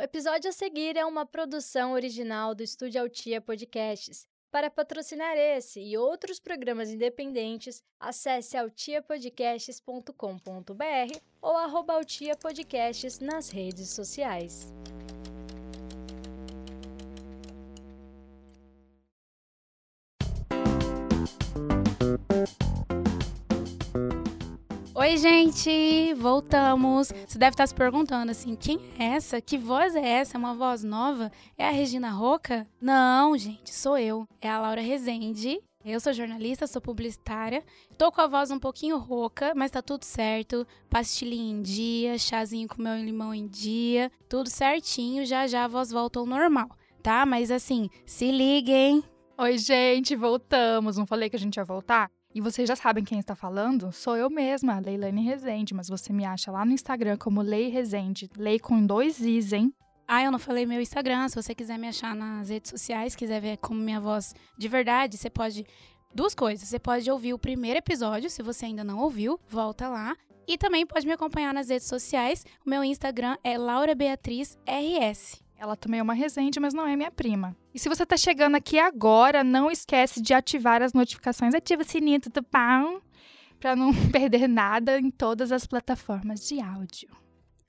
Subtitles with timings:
[0.00, 4.26] O episódio a seguir é uma produção original do Estúdio Altia Podcasts.
[4.50, 11.92] Para patrocinar esse e outros programas independentes, acesse altiapodcasts.com.br ou arroba
[13.20, 14.72] nas redes sociais.
[25.10, 26.14] Oi, gente!
[26.14, 27.12] Voltamos.
[27.26, 29.40] Você deve estar se perguntando assim: quem é essa?
[29.40, 30.36] Que voz é essa?
[30.36, 31.32] É uma voz nova?
[31.58, 32.64] É a Regina Roca?
[32.80, 34.24] Não, gente, sou eu.
[34.40, 35.60] É a Laura Rezende.
[35.84, 37.64] Eu sou jornalista, sou publicitária.
[37.98, 40.64] Tô com a voz um pouquinho rouca, mas tá tudo certo.
[40.88, 45.26] Pastilhinha em dia, chazinho com mel e limão em dia, tudo certinho.
[45.26, 46.68] Já já a voz volta ao normal,
[47.02, 47.26] tá?
[47.26, 49.02] Mas assim, se liguem.
[49.36, 50.96] Oi, gente, voltamos.
[50.96, 52.08] Não falei que a gente ia voltar?
[52.32, 53.90] E vocês já sabem quem está falando?
[53.90, 58.30] Sou eu mesma, Leilane Rezende, mas você me acha lá no Instagram como Lei Rezende.
[58.36, 59.74] Lei com dois Is, hein?
[60.06, 61.28] Ah, eu não falei meu Instagram.
[61.28, 65.16] Se você quiser me achar nas redes sociais, quiser ver como minha voz de verdade,
[65.16, 65.64] você pode.
[66.14, 66.68] Duas coisas.
[66.68, 70.16] Você pode ouvir o primeiro episódio, se você ainda não ouviu, volta lá.
[70.46, 72.44] E também pode me acompanhar nas redes sociais.
[72.64, 75.40] O meu Instagram é Laura Beatriz RS.
[75.60, 77.54] Ela também é uma Rezende, mas não é minha prima.
[77.74, 81.54] E se você tá chegando aqui agora, não esquece de ativar as notificações.
[81.54, 83.02] Ativa o sininho do pão
[83.60, 87.10] para não perder nada em todas as plataformas de áudio.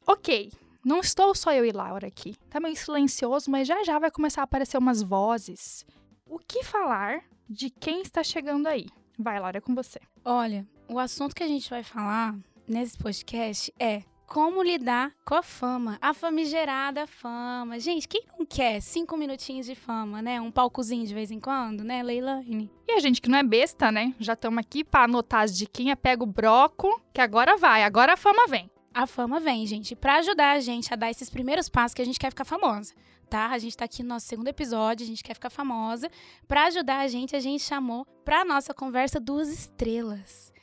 [0.08, 0.54] Ok,
[0.86, 2.34] não estou só eu e Laura aqui.
[2.50, 5.86] Tá meio silencioso, mas já já vai começar a aparecer umas vozes.
[6.26, 8.88] O que falar de quem está chegando aí?
[9.20, 10.00] Vai, Laura, é com você.
[10.24, 12.34] Olha, o assunto que a gente vai falar
[12.66, 17.78] nesse podcast é como lidar com a fama, a famigerada fama.
[17.82, 20.40] Gente, quem não quer cinco minutinhos de fama, né?
[20.40, 22.72] Um palcozinho de vez em quando, né, Leilane?
[22.88, 24.16] E a gente que não é besta, né?
[24.22, 28.18] Já estamos aqui para anotar as diquinhas, pega o broco, que agora vai, agora a
[28.18, 28.72] fama vem.
[28.94, 32.06] A fama vem, gente, para ajudar a gente a dar esses primeiros passos que a
[32.06, 32.94] gente quer ficar famosa.
[33.30, 33.48] Tá?
[33.48, 36.10] A gente tá aqui no nosso segundo episódio, a gente quer ficar famosa.
[36.48, 40.54] Para ajudar a gente, a gente chamou pra nossa conversa duas estrelas.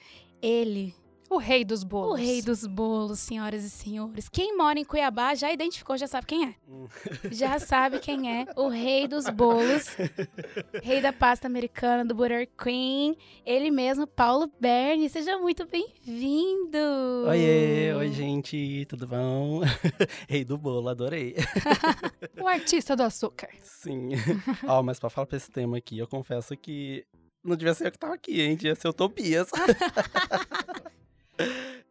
[0.41, 0.94] Ele,
[1.31, 2.12] o rei dos bolos.
[2.12, 4.28] O rei dos bolos, senhoras e senhores.
[4.28, 6.55] Quem mora em Cuiabá já identificou, já sabe quem é.
[7.31, 8.47] já sabe quem é.
[8.56, 9.97] O rei dos bolos.
[10.83, 13.16] rei da pasta americana, do Butter Queen.
[13.44, 15.09] Ele mesmo, Paulo Berni.
[15.09, 16.78] Seja muito bem-vindo.
[17.27, 18.87] Oiê, oi, gente.
[18.89, 19.60] Tudo bom?
[20.28, 21.34] rei do bolo, adorei.
[22.41, 23.50] o artista do açúcar.
[23.62, 24.10] Sim.
[24.66, 27.05] Ó, oh, mas pra falar pra esse tema aqui, eu confesso que
[27.45, 28.56] não devia ser eu que tava aqui, hein?
[28.56, 29.49] Devia ser o Tobias.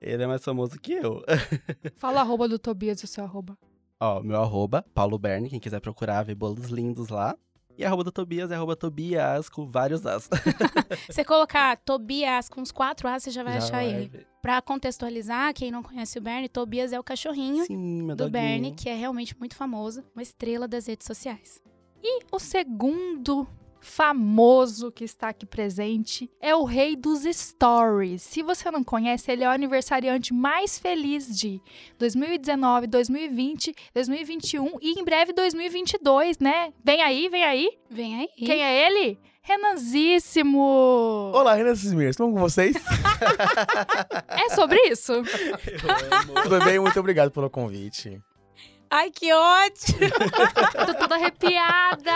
[0.02, 1.24] Ele é mais famoso que eu.
[1.98, 3.58] Fala arroba do Tobias, o seu arroba.
[4.00, 7.36] Ó, meu arroba, Paulo Berni, quem quiser procurar, ver bolos lindos lá.
[7.78, 10.28] E arroba do Tobias é arroba Tobias com vários As.
[11.08, 14.08] você colocar Tobias com os quatro As, você já vai já achar vai ele.
[14.08, 14.28] Ver.
[14.42, 18.90] Pra contextualizar, quem não conhece o Bernie, Tobias é o cachorrinho Sim, do Bernie, que
[18.90, 21.62] é realmente muito famoso, uma estrela das redes sociais.
[22.02, 23.48] E o segundo
[23.80, 28.22] famoso que está aqui presente é o rei dos stories.
[28.22, 31.62] Se você não conhece, ele é o aniversariante mais feliz de
[31.98, 36.74] 2019, 2020, 2021 e em breve 2022, né?
[36.84, 37.70] Vem aí, vem aí.
[37.90, 38.28] Vem aí.
[38.38, 39.20] Quem é ele?
[39.48, 41.32] Renanzíssimo!
[41.34, 42.76] Olá, Renanzíssimo, estão com vocês?
[44.28, 45.14] é sobre isso?
[46.44, 48.22] Tudo bem, muito obrigado pelo convite.
[48.90, 50.00] Ai, que ótimo!
[50.86, 52.12] Tô toda arrepiada!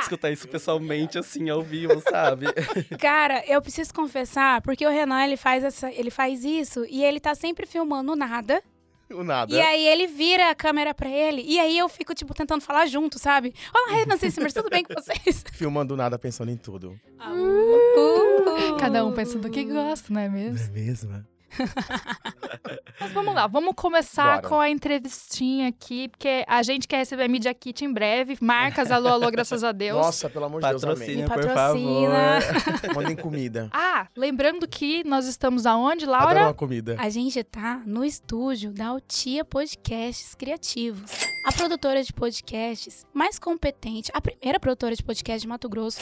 [0.00, 2.46] Escutar isso pessoalmente, assim, ao vivo, sabe?
[2.98, 7.20] Cara, eu preciso confessar, porque o Renan, ele faz, essa, ele faz isso e ele
[7.20, 8.62] tá sempre filmando nada.
[9.08, 9.54] O nada.
[9.54, 11.42] E aí ele vira a câmera pra ele.
[11.46, 13.54] E aí eu fico, tipo, tentando falar junto, sabe?
[13.72, 15.44] Olá, Renan Cíceres, tudo bem com vocês?
[15.54, 16.98] Filmando nada, pensando em tudo.
[17.20, 20.58] Uh, Cada um pensando o que gosta, não é mesmo?
[20.58, 21.35] Não é mesmo?
[23.00, 24.48] Mas vamos lá, vamos começar Bora.
[24.48, 28.36] com a entrevistinha aqui, porque a gente quer receber a Media Kit em breve.
[28.40, 29.98] Marcas, alô, alô, graças a Deus.
[29.98, 31.24] Nossa, pelo amor de Deus, amém.
[31.26, 32.38] por Patrocina.
[32.94, 33.68] Mandem comida.
[33.72, 36.30] Ah, lembrando que nós estamos aonde, Laura?
[36.30, 36.96] Adoro uma comida.
[36.98, 41.35] A gente tá no estúdio da Altia Podcasts Criativos.
[41.46, 46.00] A produtora de podcasts mais competente, a primeira produtora de podcast de Mato Grosso,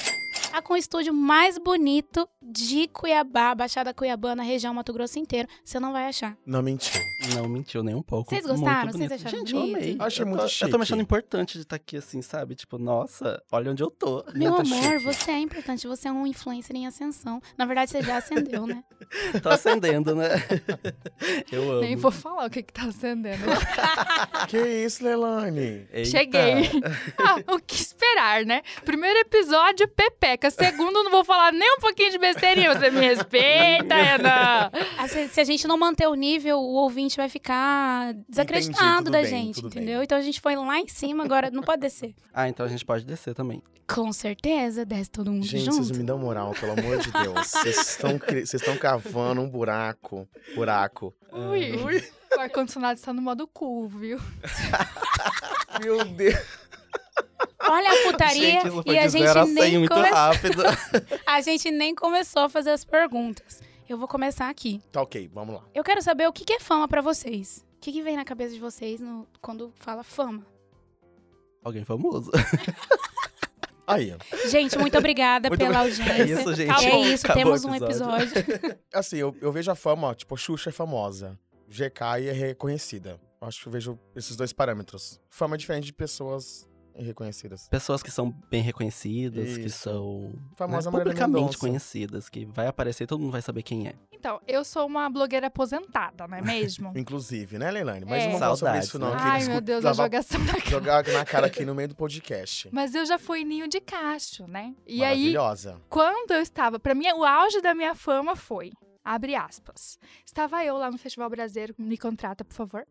[0.51, 5.47] tá com o estúdio mais bonito de Cuiabá, Baixada Cuiabana, região Mato Grosso inteiro.
[5.63, 6.35] Você não vai achar.
[6.47, 6.99] Não mentiu.
[7.35, 8.31] Não mentiu nem um pouco.
[8.31, 8.93] Vocês gostaram?
[8.93, 9.77] Vocês acharam Gente, bonito?
[9.77, 9.97] eu amei.
[9.99, 10.65] Achei eu muito tô, chique.
[10.65, 12.55] Eu tô me achando importante de estar aqui assim, sabe?
[12.55, 14.25] Tipo, nossa, olha onde eu tô.
[14.35, 15.05] Meu Muito amor, chique.
[15.05, 15.87] você é importante.
[15.87, 17.41] Você é um influencer em ascensão.
[17.57, 18.83] Na verdade, você já acendeu, né?
[19.43, 20.31] tô acendendo, né?
[21.53, 21.81] eu amo.
[21.81, 23.45] Nem vou falar o que, que tá acendendo.
[24.49, 25.03] que isso,
[25.37, 25.87] Leilani?
[25.93, 26.11] Eita.
[26.11, 26.71] Cheguei.
[27.19, 28.63] ah, o que esperar, né?
[28.85, 30.51] Primeiro episódio, Pepeca.
[30.51, 32.73] Segundo, eu não vou falar nem um pouquinho de besteirinha.
[32.75, 34.71] Você me respeita, Renan.
[34.99, 39.21] Ah, Se, a gente não manter o nível, o ouvinte vai ficar desacreditado tudo da
[39.23, 39.97] bem, gente, entendeu?
[39.99, 40.05] bem.
[40.05, 42.15] Então a gente foi lá em cima, agora não pode descer.
[42.33, 43.63] Ah, então a gente pode descer também.
[43.87, 45.77] Com certeza, desce todo mundo Gente, junto.
[45.85, 47.49] vocês me dão moral, pelo amor de Deus.
[47.49, 50.27] Vocês estão cri- vocês estão cavando um buraco.
[50.55, 51.15] Buraco.
[51.35, 52.03] Ui.
[52.37, 54.19] O ar-condicionado está no modo cool, viu?
[55.83, 56.35] Meu Deus.
[57.67, 60.63] Olha a putaria Gente, e a gente nem 100 muito come- rápido.
[61.27, 63.61] a gente nem começou a fazer as perguntas.
[63.89, 64.83] Eu vou começar aqui.
[64.93, 65.63] Tá ok, vamos lá.
[65.75, 67.65] Eu quero saber o que é fama pra vocês.
[67.77, 70.45] O que, que vem na cabeça de vocês no- quando fala fama?
[71.63, 72.31] Alguém famoso.
[73.87, 74.49] Aí, ó.
[74.49, 76.23] Gente, muito obrigada Muito pela É audiência.
[76.25, 76.71] isso, gente.
[76.71, 76.91] Acabou.
[76.91, 78.33] É isso, Acabou temos o um episódio.
[78.93, 81.39] Assim, eu, eu vejo a fama, ó, tipo, Xuxa é famosa.
[81.69, 83.21] GK é reconhecida.
[83.41, 85.21] Eu acho que eu vejo esses dois parâmetros.
[85.29, 86.67] Fama é diferente de pessoas
[86.97, 87.69] reconhecidas.
[87.69, 89.79] Pessoas que são bem reconhecidas, que Isso.
[89.79, 93.95] são Famosa né, publicamente conhecidas, que vai aparecer e todo mundo vai saber quem é.
[94.13, 96.93] Então, eu sou uma blogueira aposentada, não é mesmo?
[96.97, 98.05] Inclusive, né, Leilani?
[98.05, 98.27] Mas É.
[98.29, 99.11] eu não vou sobre isso, não.
[99.11, 99.17] né?
[99.17, 100.71] que Ai, meu Deus, a jogação da cara.
[100.71, 102.69] Jogar na cara aqui no meio do podcast.
[102.73, 104.75] Mas eu já fui ninho de cacho, né?
[104.87, 105.81] E aí, Maravilhosa.
[105.89, 106.79] quando eu estava.
[106.79, 108.73] Pra mim, o auge da minha fama foi.
[109.05, 109.99] Abre aspas.
[110.25, 112.87] Estava eu lá no Festival Brasileiro, me contrata, por favor.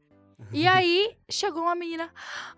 [0.52, 2.10] E aí, chegou uma menina.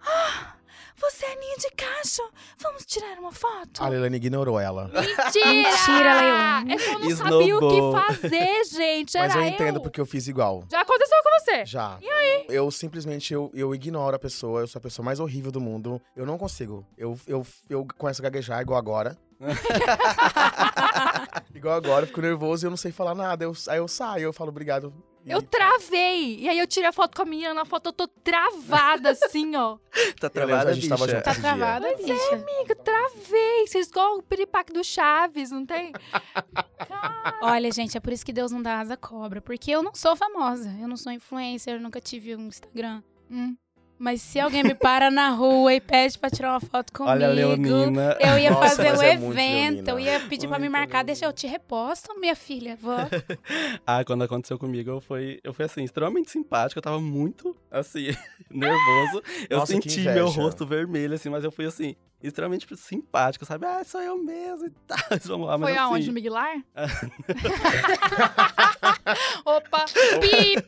[0.02, 0.56] Ah,
[0.98, 2.22] você é ninho de cacho?
[2.58, 3.84] Vamos tirar uma foto?
[3.84, 4.86] A Leilani ignorou ela.
[4.86, 5.46] Mentira!
[5.46, 6.74] Mentira, Leilani.
[6.74, 9.18] É que eu não sabia o que fazer, gente.
[9.18, 10.64] Era Mas eu entendo porque eu fiz igual.
[10.72, 11.66] Já aconteceu com você?
[11.66, 11.98] Já.
[12.02, 12.46] E aí?
[12.48, 14.62] Eu simplesmente, eu, eu ignoro a pessoa.
[14.62, 16.02] Eu sou a pessoa mais horrível do mundo.
[16.16, 16.88] Eu não consigo.
[16.98, 19.18] Eu, eu, eu começo a gaguejar igual agora.
[21.54, 23.44] igual agora, eu fico nervoso e eu não sei falar nada.
[23.44, 24.94] Eu, aí eu saio, eu falo obrigado.
[25.26, 26.40] Eu travei.
[26.40, 27.54] E aí eu tirei a foto com a menina.
[27.54, 29.78] Na foto eu tô travada, assim, ó.
[30.20, 31.24] Tá travada, a gente tava junto.
[31.24, 31.50] Tá esse dia.
[31.50, 32.36] travada, bicha.
[32.36, 33.68] Amiga, travei.
[33.68, 35.94] Vocês igual o piripaque do Chaves, não tem?
[37.42, 39.42] Olha, gente, é por isso que Deus não dá asa cobra.
[39.42, 40.70] Porque eu não sou famosa.
[40.80, 43.02] Eu não sou influencer, eu nunca tive um Instagram.
[43.32, 43.56] Hum.
[43.98, 47.28] Mas se alguém me para na rua e pede pra tirar uma foto comigo, Olha
[47.28, 48.18] a Leonina.
[48.20, 49.88] eu ia Nossa, fazer o é muito evento.
[49.90, 50.98] Eu ia pedir pra me Muito marcar.
[50.98, 51.04] Leonina.
[51.06, 52.78] Deixa eu te reposto, minha filha.
[52.82, 52.96] Vou.
[53.88, 56.80] Ah, quando aconteceu comigo, eu fui, eu fui assim, extremamente simpático.
[56.80, 58.08] Eu tava muito, assim,
[58.50, 59.22] nervoso.
[59.50, 63.66] Eu Nossa, senti meu rosto vermelho, assim, mas eu fui, assim, extremamente simpático, sabe?
[63.66, 64.98] Ah, sou eu mesmo e tal.
[65.26, 65.94] Vamos lá, mas Foi assim...
[65.94, 66.08] aonde?
[66.08, 66.56] No Miguelar?
[69.46, 69.86] Opa!
[70.20, 70.66] Pip!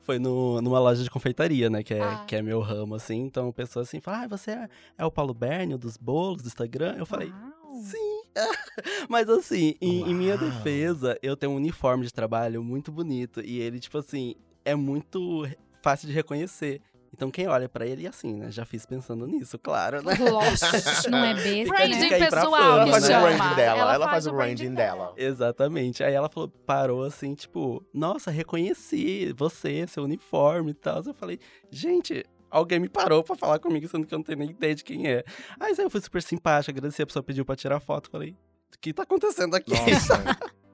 [0.00, 1.82] Foi no, numa loja de confeitaria, né?
[1.84, 2.24] Que é, Ah.
[2.26, 3.20] que é meu ramo, assim.
[3.20, 6.94] Então, pessoa assim fala, ah, você é, é o Paulo Bernio dos bolos do Instagram?
[6.98, 7.82] Eu falei, Uau.
[7.82, 8.22] sim.
[9.08, 13.40] Mas assim, em, em minha defesa, eu tenho um uniforme de trabalho muito bonito.
[13.40, 14.34] E ele, tipo assim,
[14.64, 15.46] é muito
[15.82, 16.80] fácil de reconhecer.
[17.14, 18.50] Então, quem olha pra ele, assim, né?
[18.50, 20.14] Já fiz pensando nisso, claro, né?
[21.08, 22.18] Não é besta, Branding né?
[22.18, 23.20] Pessoal fama, Ela que faz o né?
[23.20, 23.94] branding dela.
[23.94, 25.14] Ela, faz o branding branding dela.
[25.16, 26.02] Exatamente.
[26.02, 31.04] Aí ela falou, parou assim, tipo, nossa, reconheci você, seu uniforme e tal.
[31.06, 31.38] Eu falei,
[31.70, 34.82] gente, alguém me parou pra falar comigo, sendo que eu não tenho nem ideia de
[34.82, 35.22] quem é.
[35.60, 38.10] Aí eu fui super simpática, agradeci, a pessoa pediu pra tirar foto.
[38.10, 38.30] Falei,
[38.74, 39.70] o que tá acontecendo aqui?
[39.70, 40.20] Nossa.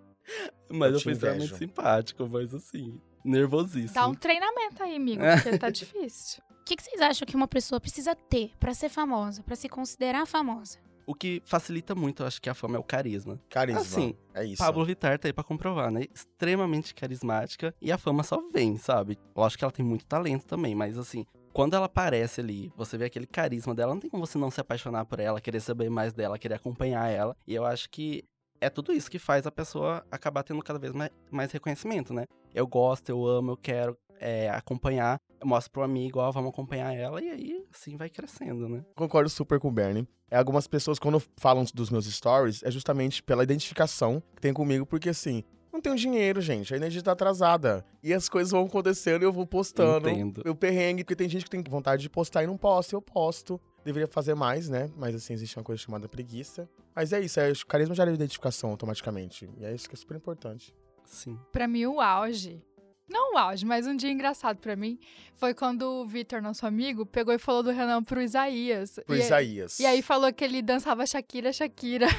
[0.72, 3.94] mas eu eu fui extremamente simpático, mas assim, nervosíssimo.
[3.94, 6.42] Dá um treinamento aí, amigo, porque tá difícil.
[6.60, 9.68] O que, que vocês acham que uma pessoa precisa ter pra ser famosa, pra se
[9.68, 10.78] considerar famosa?
[11.06, 13.40] O que facilita muito, eu acho que a fama é o carisma.
[13.48, 13.80] Carisma.
[13.80, 14.62] Assim, é isso.
[14.62, 16.04] Pablo Vittar tá aí pra comprovar, né?
[16.14, 19.18] Extremamente carismática e a fama só vem, sabe?
[19.34, 23.06] Lógico que ela tem muito talento também, mas assim, quando ela aparece ali, você vê
[23.06, 26.12] aquele carisma dela, não tem como você não se apaixonar por ela, querer saber mais
[26.12, 27.36] dela, querer acompanhar ela.
[27.44, 28.22] E eu acho que
[28.60, 32.26] é tudo isso que faz a pessoa acabar tendo cada vez mais, mais reconhecimento, né?
[32.54, 36.94] Eu gosto, eu amo, eu quero é, acompanhar, eu mostro pro amigo, ó, vamos acompanhar
[36.94, 38.84] ela, e aí, assim, vai crescendo, né?
[38.94, 40.06] Concordo super com o Bernie.
[40.30, 44.86] É, algumas pessoas, quando falam dos meus stories, é justamente pela identificação que tem comigo,
[44.86, 45.42] porque assim,
[45.72, 46.74] não tenho dinheiro, gente.
[46.74, 47.84] A energia tá atrasada.
[48.02, 50.08] E as coisas vão acontecendo e eu vou postando.
[50.08, 50.42] Entendo.
[50.44, 53.60] Eu perrengue, porque tem gente que tem vontade de postar e não posta, eu posto.
[53.84, 54.90] Deveria fazer mais, né?
[54.96, 56.68] Mas assim, existe uma coisa chamada preguiça.
[56.94, 59.48] Mas é isso, é, o carisma gera identificação automaticamente.
[59.58, 60.74] E é isso que é super importante.
[61.10, 61.38] Sim.
[61.52, 62.62] Pra mim, o auge.
[63.08, 64.96] Não o auge, mas um dia engraçado pra mim
[65.34, 69.00] foi quando o Vitor, nosso amigo, pegou e falou do Renan pro Isaías.
[69.04, 69.80] Pro e, Isaías.
[69.80, 72.06] E aí falou que ele dançava Shakira, Shakira.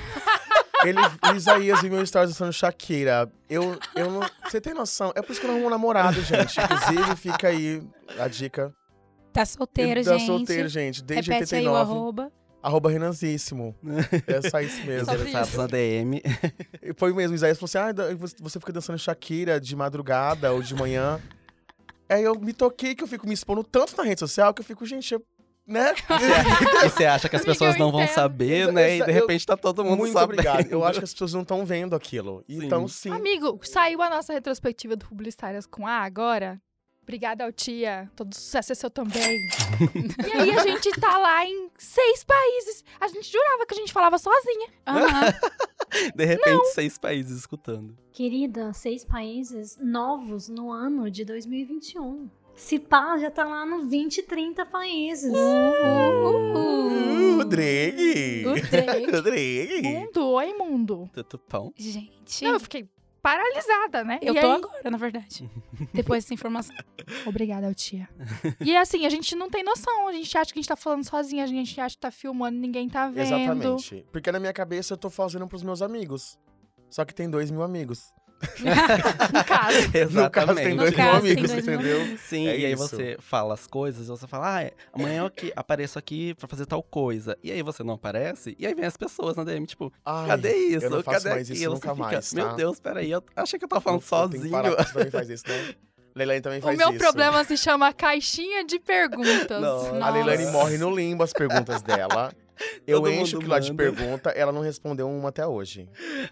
[0.83, 0.97] Ele,
[1.31, 3.31] o Isaías viu meu stories dançando Shakira.
[3.47, 4.21] Eu, eu não.
[4.43, 5.13] Você tem noção?
[5.15, 6.59] É por isso que eu não arrumo namorado, gente.
[6.59, 7.83] Inclusive, fica aí
[8.17, 8.73] a dica.
[9.31, 10.25] Tá solteiro, Tá gente.
[10.25, 11.03] solteiro, gente.
[11.03, 11.91] Desde Repete aí o 89.
[11.91, 12.31] arroba.
[12.61, 13.75] Arroba Renanzíssimo.
[14.27, 15.11] É só isso mesmo.
[15.13, 16.21] Interessados na DM.
[16.81, 17.33] E Foi mesmo.
[17.33, 21.19] O Isaías falou assim: ah, você- você fica dançando Shakira de madrugada ou de manhã.
[22.09, 24.65] Aí eu me toquei que eu fico me expondo tanto na rede social que eu
[24.65, 25.23] fico, gente, eu-
[25.65, 25.93] né?
[26.85, 28.97] E você acha que as Amiga, pessoas não vão saber, né?
[28.97, 30.33] E de repente tá todo mundo Muito sabendo.
[30.39, 30.69] obrigado.
[30.71, 32.43] Eu acho que as pessoas não estão vendo aquilo.
[32.49, 32.65] Sim.
[32.65, 33.11] Então, sim.
[33.11, 36.59] Amigo, saiu a nossa retrospectiva do Publicitárias com A agora.
[37.11, 38.09] Obrigada ao tia.
[38.15, 39.37] Todo sucesso é seu também.
[40.25, 42.85] e aí a gente tá lá em seis países.
[43.01, 44.69] A gente jurava que a gente falava sozinha.
[44.87, 45.33] Aham.
[46.15, 47.97] De repente, seis países escutando.
[48.13, 52.29] Querida, seis países novos no ano de 2021.
[52.55, 55.33] Se pá, já tá lá no 20, 30 países.
[55.33, 56.81] Uh,
[57.41, 58.45] Uh, Drake!
[58.45, 59.11] O Drake.
[59.21, 59.81] Drake!
[59.81, 61.09] Mundo, oi mundo.
[61.11, 61.73] Tutupão.
[61.75, 62.87] Gente, Não, eu fiquei
[63.21, 64.19] paralisada, né?
[64.21, 65.49] eu E tô aí- agora, na verdade.
[65.93, 66.75] Depois dessa informação.
[67.25, 68.09] Obrigada tia.
[68.59, 70.07] e assim, a gente não tem noção.
[70.07, 72.57] A gente acha que a gente tá falando sozinha, a gente acha que tá filmando,
[72.57, 73.21] ninguém tá vendo.
[73.21, 74.05] Exatamente.
[74.11, 76.37] Porque na minha cabeça eu tô fazendo pros meus amigos.
[76.89, 78.13] Só que tem dois mil amigos.
[78.41, 79.77] No caso.
[80.11, 80.77] No caso, tem Exatamente.
[80.77, 82.17] dois No amigos, entendeu?
[82.17, 82.87] Sim, É e aí isso.
[82.87, 86.47] você fala as coisas, e você fala, ah, é, amanhã eu aqui, apareço aqui pra
[86.47, 87.37] fazer tal coisa.
[87.43, 90.53] E aí você não aparece, e aí vem as pessoas na DM, tipo, Ai, cadê
[90.55, 90.85] isso?
[90.85, 91.73] eu não faço cadê mais isso aquilo?
[91.75, 92.35] nunca Você fica, mais, tá?
[92.35, 94.49] Meu Deus, peraí, eu achei que eu tava falando eu sozinho.
[94.51, 95.73] parar, Você também faz isso, né?
[96.13, 96.97] Leilani também O faz meu isso.
[96.99, 99.61] problema se chama caixinha de perguntas.
[99.61, 102.33] Não, A Leilani morre no limbo as perguntas dela.
[102.87, 105.89] Eu Todo encho aquilo lá de pergunta, ela não respondeu uma até hoje.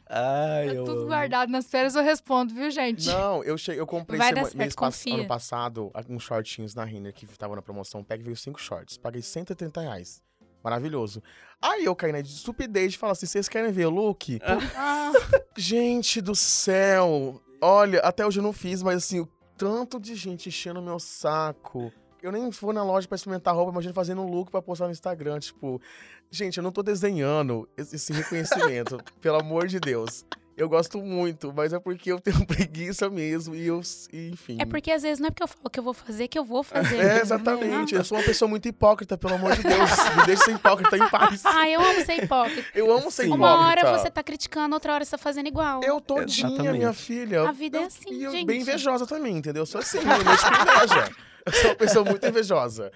[0.10, 3.08] Ai, Tá eu tudo guardado nas férias, eu respondo, viu, gente?
[3.08, 3.72] Não, eu, che...
[3.72, 7.26] eu comprei Vai dar sema- certo, mês pass- ano passado uns shortinhos na Renner que
[7.38, 8.04] tava na promoção.
[8.04, 8.98] Pega e veio cinco shorts.
[8.98, 10.22] Paguei 130 reais.
[10.64, 11.22] Maravilhoso.
[11.62, 14.40] Aí eu caí na estupidez de falar assim: vocês querem ver o look?
[14.76, 15.12] Ah,
[15.58, 17.42] Gente do céu!
[17.62, 21.00] Olha, até hoje eu não fiz, mas assim, o tanto de gente enchendo o meu
[21.00, 21.92] saco.
[22.22, 24.92] Eu nem vou na loja pra experimentar roupa, imagina fazendo um look pra postar no
[24.92, 25.40] Instagram.
[25.40, 25.82] Tipo,
[26.30, 30.26] gente, eu não tô desenhando esse reconhecimento, pelo amor de Deus.
[30.58, 34.58] Eu gosto muito, mas é porque eu tenho preguiça mesmo e eu, e, enfim.
[34.60, 36.44] É porque às vezes não é porque eu falo que eu vou fazer que eu
[36.44, 36.98] vou fazer.
[36.98, 37.96] É, exatamente.
[37.96, 39.90] Eu sou uma pessoa muito hipócrita, pelo amor de Deus.
[40.20, 41.46] Me deixa ser hipócrita em paz.
[41.46, 42.68] Ah, eu amo ser hipócrita.
[42.76, 43.28] Eu amo ser Sim.
[43.34, 43.56] hipócrita.
[43.56, 45.82] Uma hora você tá criticando, outra hora você tá fazendo igual.
[45.82, 46.78] Eu todinha, Exatamente.
[46.78, 47.48] minha filha.
[47.48, 48.46] A vida é Eu- assim, E eu gente.
[48.46, 49.62] bem invejosa também, entendeu?
[49.62, 51.10] Eu sou assim, eu mexo com inveja.
[51.50, 52.92] Eu sou uma pessoa muito invejosa.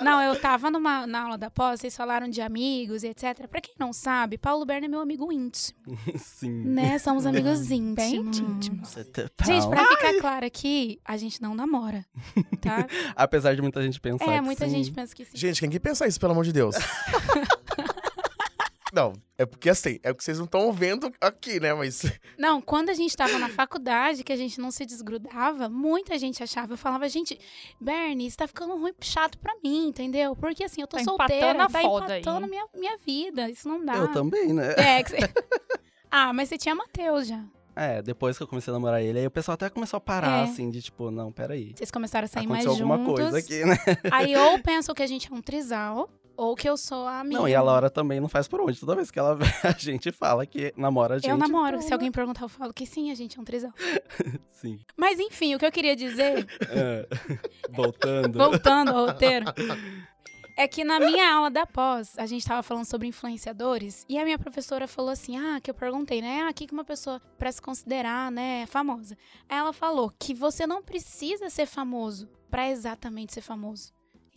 [0.00, 3.46] Não, eu tava numa, na aula da pós, vocês falaram de amigos e etc.
[3.48, 5.76] Pra quem não sabe, Paulo Berna é meu amigo íntimo,
[6.18, 6.64] Sim.
[6.64, 6.98] né?
[6.98, 7.94] Somos amigos íntimos.
[7.94, 8.94] bem íntimos.
[8.94, 9.46] Tutupão.
[9.46, 12.04] Gente, pra ficar claro aqui, a gente não namora,
[12.60, 12.86] tá?
[13.16, 14.70] Apesar de muita gente pensar É, que muita sim.
[14.76, 15.36] gente pensa que sim.
[15.36, 16.74] Gente, quem que pensa isso, pelo amor de Deus?
[18.94, 21.74] não, é porque assim, é porque vocês não estão vendo aqui, né?
[21.74, 22.02] Mas.
[22.38, 26.42] Não, quando a gente tava na faculdade, que a gente não se desgrudava, muita gente
[26.42, 27.38] achava, eu falava, gente,
[27.80, 30.34] Bernie, isso tá ficando ruim, chato pra mim, entendeu?
[30.36, 32.20] Porque assim, eu tô Tá solteira, empatando a tá foda aí.
[32.20, 33.94] empatando minha, minha vida, isso não dá.
[33.94, 34.74] Eu também, né?
[34.76, 35.18] É, que você-
[36.10, 37.42] ah, mas você tinha Matheus já.
[37.76, 40.40] É, depois que eu comecei a namorar ele, aí o pessoal até começou a parar,
[40.40, 40.44] É.
[40.44, 41.72] assim, de tipo, não, peraí.
[41.74, 43.00] Vocês começaram a sair mais Aconteceu juntos.
[43.08, 43.76] alguma coisa aqui, né?
[44.12, 47.40] Aí ou pensam que a gente é um trisal, ou que eu sou a amiga.
[47.40, 48.78] Não, e a Laura também não faz por onde.
[48.80, 51.30] Toda vez que ela vê a gente fala que namora a gente.
[51.30, 51.76] Eu namoro.
[51.76, 53.72] então, Se alguém perguntar, eu falo que sim, a gente é um trisal.
[54.48, 54.80] Sim.
[54.96, 57.06] Mas enfim, o que eu queria dizer, É.
[57.70, 58.38] Voltando.
[58.38, 59.44] voltando ao roteiro,
[60.56, 64.24] é que na minha aula da pós, a gente tava falando sobre influenciadores, e a
[64.24, 66.42] minha professora falou assim: ah, que eu perguntei, né?
[66.42, 69.16] Ah, o que uma pessoa, pra se considerar, né, é famosa?
[69.48, 73.92] Aí ela falou que você não precisa ser famoso pra exatamente ser famoso.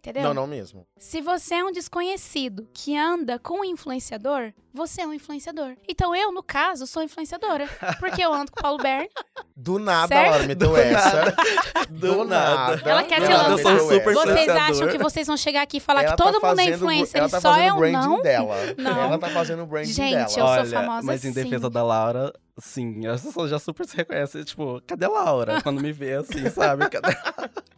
[0.10, 0.24] Entendeu?
[0.24, 0.88] Não, não mesmo.
[0.98, 5.76] Se você é um desconhecido que anda com um influenciador, você é um influenciador.
[5.88, 7.68] Então eu, no caso, sou influenciadora.
[8.00, 9.10] Porque eu ando com o Paulo Bern.
[9.56, 10.28] Do nada Certo?
[10.28, 11.36] a Laura meteu Do essa.
[11.90, 12.82] Do nada.
[12.90, 13.74] Ela quer do se nada lançar.
[13.74, 14.14] Eu sou super.
[14.14, 16.64] Vocês acham que vocês vão chegar aqui e falar Ela que todo tá mundo é
[16.64, 18.22] fazendo- influencer ela e tá só eu o branding não?
[18.22, 18.56] dela.
[18.78, 19.02] Não.
[19.02, 20.24] Ela tá fazendo o branding Gente, dela.
[20.24, 21.44] eu sou Olha, famosa mas em sim.
[21.44, 24.44] defesa da Laura, sim, as pessoas já super se reconhecem.
[24.44, 25.62] Tipo, cadê a Laura?
[25.64, 26.90] Quando me vê assim, sabe?
[26.90, 27.16] Cadê?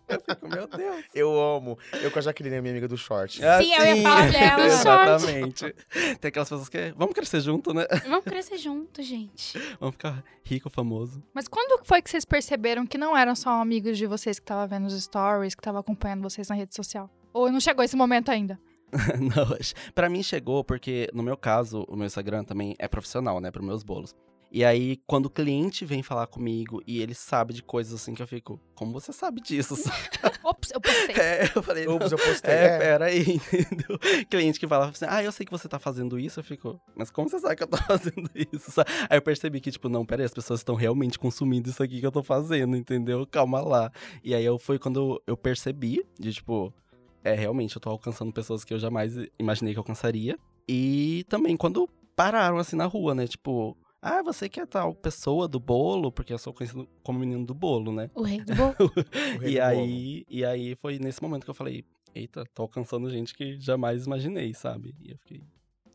[0.08, 1.06] Eu fico, meu Deus.
[1.14, 1.78] Eu amo.
[2.02, 3.44] Eu com a Jaqueline, minha amiga do short.
[3.46, 5.76] Ah, Sim, eu ia falar dela, Exatamente.
[6.20, 6.94] Tem aquelas pessoas que.
[6.98, 7.86] Vamos crescer junto, né?
[8.08, 9.60] Vamos crescer junto, gente.
[9.80, 11.22] Vamos ficar rico, famoso.
[11.34, 14.68] Mas quando foi que vocês perceberam que não eram só amigos de vocês que estavam
[14.68, 17.10] vendo os stories, que estavam acompanhando vocês na rede social?
[17.32, 18.60] Ou não chegou esse momento ainda?
[19.20, 19.56] Não,
[19.94, 23.52] pra mim chegou porque, no meu caso, o meu Instagram também é profissional, né?
[23.52, 24.16] Para meus bolos.
[24.52, 28.22] E aí, quando o cliente vem falar comigo e ele sabe de coisas assim que
[28.22, 29.76] eu fico, como você sabe disso?
[30.44, 31.16] Ops, eu postei.
[31.16, 32.52] é, eu falei, Ops, eu postei.
[32.52, 33.22] É, É, peraí,
[33.54, 34.00] entendeu?
[34.28, 37.12] Cliente que fala assim, ah, eu sei que você tá fazendo isso, eu fico, mas
[37.12, 38.72] como você sabe que eu tô fazendo isso?
[38.72, 38.90] sabe?
[39.08, 42.06] Aí eu percebi que, tipo, não, peraí, as pessoas estão realmente consumindo isso aqui que
[42.06, 43.28] eu tô fazendo, entendeu?
[43.28, 43.92] Calma lá.
[44.24, 46.74] E aí eu foi quando eu percebi, de tipo,
[47.24, 50.40] é, realmente, eu tô alcançando pessoas que eu jamais imaginei que alcançaria.
[50.68, 53.28] E também quando pararam assim na rua, né?
[53.28, 57.46] Tipo, ah, você que é tal pessoa do bolo, porque eu sou conhecido como menino
[57.46, 58.10] do bolo, né?
[58.16, 58.76] O rei do bolo.
[59.42, 61.84] rei E do aí, e aí foi nesse momento que eu falei,
[62.16, 64.96] eita, tô alcançando gente que jamais imaginei, sabe?
[65.02, 65.42] E eu fiquei.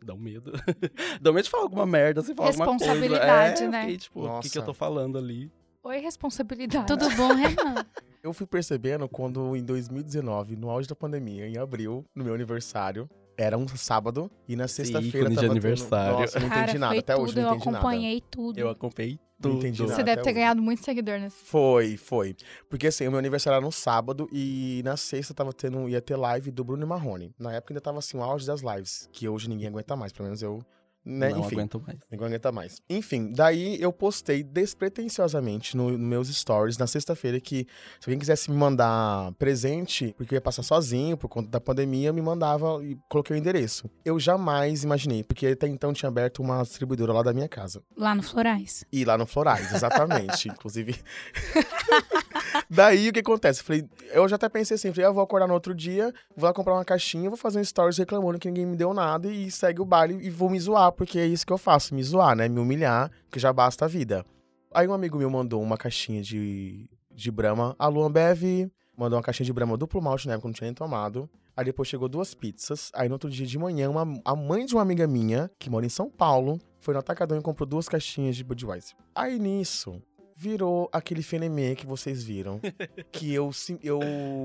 [0.03, 0.53] Dá um medo.
[1.21, 2.85] Dá um medo de falar alguma merda, assim, falar alguma coisa.
[2.85, 3.79] Responsabilidade, é, né?
[3.79, 4.73] Eu fiquei, tipo, o que, que eu Nossa.
[4.73, 5.51] tô falando ali?
[5.83, 6.87] Oi, responsabilidade.
[6.87, 7.87] Tudo bom, Renan?
[8.23, 13.09] Eu fui percebendo quando, em 2019, no auge da pandemia, em abril, no meu aniversário,
[13.37, 16.19] era um sábado, e na sexta-feira de tava tendo- aniversário.
[16.21, 17.79] Nossa, eu não Cara, entendi nada, foi até tudo, hoje não eu entendi nada.
[17.79, 18.59] acompanhei tudo.
[18.59, 19.57] Eu acompanhei Não tudo.
[19.59, 20.03] entendi Você nada.
[20.05, 20.35] deve até ter hoje.
[20.35, 21.37] ganhado muito seguidor nesse.
[21.45, 22.37] Foi, foi.
[22.71, 26.17] Porque assim, o meu aniversário era no sábado e na sexta tava tendo, ia ter
[26.17, 27.35] live do Bruno e Marrone.
[27.39, 30.27] Na época ainda tava assim, o auge das lives, que hoje ninguém aguenta mais, pelo
[30.27, 30.63] menos eu,
[31.05, 31.31] né?
[31.31, 31.57] Não Enfim.
[31.57, 31.99] aguento mais.
[32.11, 32.83] Ninguém aguenta mais.
[32.89, 37.67] Enfim, daí eu postei despretensiosamente no, nos meus stories na sexta-feira que
[38.01, 42.13] se alguém quisesse me mandar presente, porque eu ia passar sozinho por conta da pandemia,
[42.13, 43.91] me mandava e coloquei o endereço.
[44.05, 47.83] Eu jamais imaginei, porque até então tinha aberto uma distribuidora lá da minha casa.
[47.97, 48.85] Lá no Florais.
[48.91, 50.49] E lá no Florais, exatamente.
[50.49, 50.97] Inclusive.
[52.71, 53.61] Daí o que acontece?
[53.61, 56.13] Eu Falei, eu já até pensei assim, falei, ah, eu vou acordar no outro dia,
[56.37, 59.29] vou lá comprar uma caixinha, vou fazer um stories reclamando que ninguém me deu nada
[59.29, 62.03] e segue o baile e vou me zoar, porque é isso que eu faço, me
[62.03, 62.49] zoar, né?
[62.49, 64.25] Me humilhar, que já basta a vida.
[64.73, 69.23] Aí um amigo meu mandou uma caixinha de, de Brahma, a Luan Bev mandou uma
[69.23, 71.29] caixinha de Brahma duplo malte, na época eu não tinha nem tomado.
[71.57, 72.91] Aí depois chegou duas pizzas.
[72.95, 75.87] Aí no outro dia de manhã, uma, a mãe de uma amiga minha, que mora
[75.87, 78.97] em São Paulo, foi no Atacadão e comprou duas caixinhas de Budweiser.
[79.15, 80.03] Aí nisso,
[80.37, 82.61] virou aquele fenemê que vocês viram.
[83.13, 84.01] que eu, sim- eu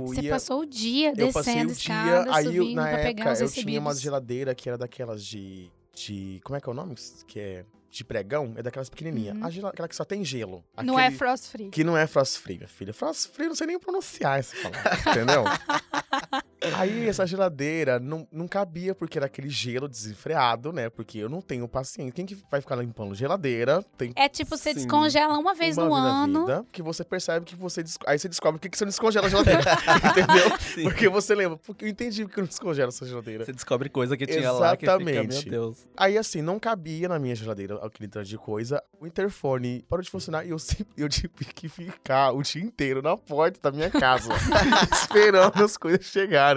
[0.08, 0.30] Você ia...
[0.30, 3.08] passou o dia eu passei descendo o dia, escada, aí eu, subindo na pra época
[3.16, 3.72] pegar os eu recebidos.
[3.72, 5.72] tinha uma geladeira que era daquelas de,
[6.08, 6.40] de...
[6.44, 6.96] Como é que é o nome?
[7.28, 8.54] Que é de pregão?
[8.56, 9.36] É daquelas pequenininhas.
[9.36, 9.68] Uhum.
[9.68, 10.64] Aquela que só tem gelo.
[10.84, 11.70] Não é frost free.
[11.70, 12.94] que não é frost free, minha filha.
[12.94, 15.44] Frost free, não sei nem pronunciar essa palavra, entendeu?
[16.76, 20.90] Aí essa geladeira não, não cabia porque era aquele gelo desenfreado, né?
[20.90, 22.12] Porque eu não tenho paciência.
[22.12, 23.84] Quem que vai ficar limpando geladeira?
[23.98, 24.76] Tem É tipo, você Sim.
[24.80, 26.46] descongela uma vez uma no vez na ano.
[26.46, 27.82] vida que você percebe que você...
[27.82, 29.62] des- Aí você descobre por que que você não descongela a geladeira,
[30.10, 30.58] entendeu?
[30.60, 30.84] Sim.
[30.84, 31.58] Porque você lembra.
[31.66, 33.46] Porque eu entendi porque eu não descongelo essa geladeira.
[33.46, 35.50] Você descobre coisa que tinha lá que fica, meu Exatamente.
[35.50, 35.78] Deus.
[35.96, 38.84] Aí, assim, não cabia na minha geladeira aquele tanto de coisa.
[39.00, 43.02] O interfone parou de funcionar e eu, sempre, eu tive que ficar o dia inteiro
[43.02, 44.30] na porta da minha casa,
[44.92, 46.49] esperando as coisas chegarem.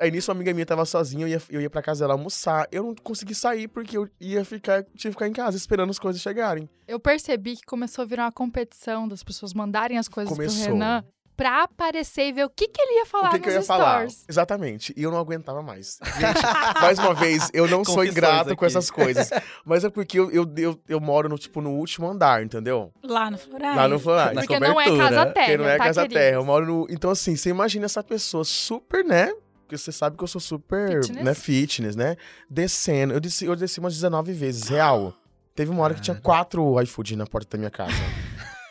[0.00, 2.66] Aí nisso, uma amiga minha tava sozinha, eu ia, eu ia pra casa dela almoçar.
[2.72, 5.98] Eu não consegui sair porque eu ia ficar, tinha que ficar em casa esperando as
[5.98, 6.68] coisas chegarem.
[6.88, 10.64] Eu percebi que começou a virar uma competição das pessoas mandarem as coisas Começou.
[10.64, 11.04] pro Renan
[11.36, 13.54] pra aparecer e ver o que, que ele ia falar o que, nos que eu
[13.54, 13.94] ia falar?
[14.08, 14.24] stories.
[14.28, 14.92] Exatamente.
[14.96, 15.98] E eu não aguentava mais.
[16.18, 16.42] Gente,
[16.80, 18.66] mais uma vez, eu não sou ingrato com aqui.
[18.66, 19.30] essas coisas.
[19.64, 22.92] Mas é porque eu, eu, eu, eu moro no, tipo, no último andar, entendeu?
[23.02, 23.76] Lá no Florais.
[23.76, 24.34] Lá no Florais.
[24.34, 26.36] Na Porque não é cobertura, casa terra, Porque não é tá, casa terra.
[26.36, 26.86] Eu moro no.
[26.90, 29.32] Então, assim, você imagina essa pessoa super, né?
[29.62, 31.24] Porque você sabe que eu sou super, Fitness.
[31.24, 32.16] né, fitness, né?
[32.48, 33.14] Descendo.
[33.14, 35.14] Eu desci, eu desci umas 19 vezes, real.
[35.54, 37.92] Teve uma hora que tinha quatro iFood na porta da minha casa.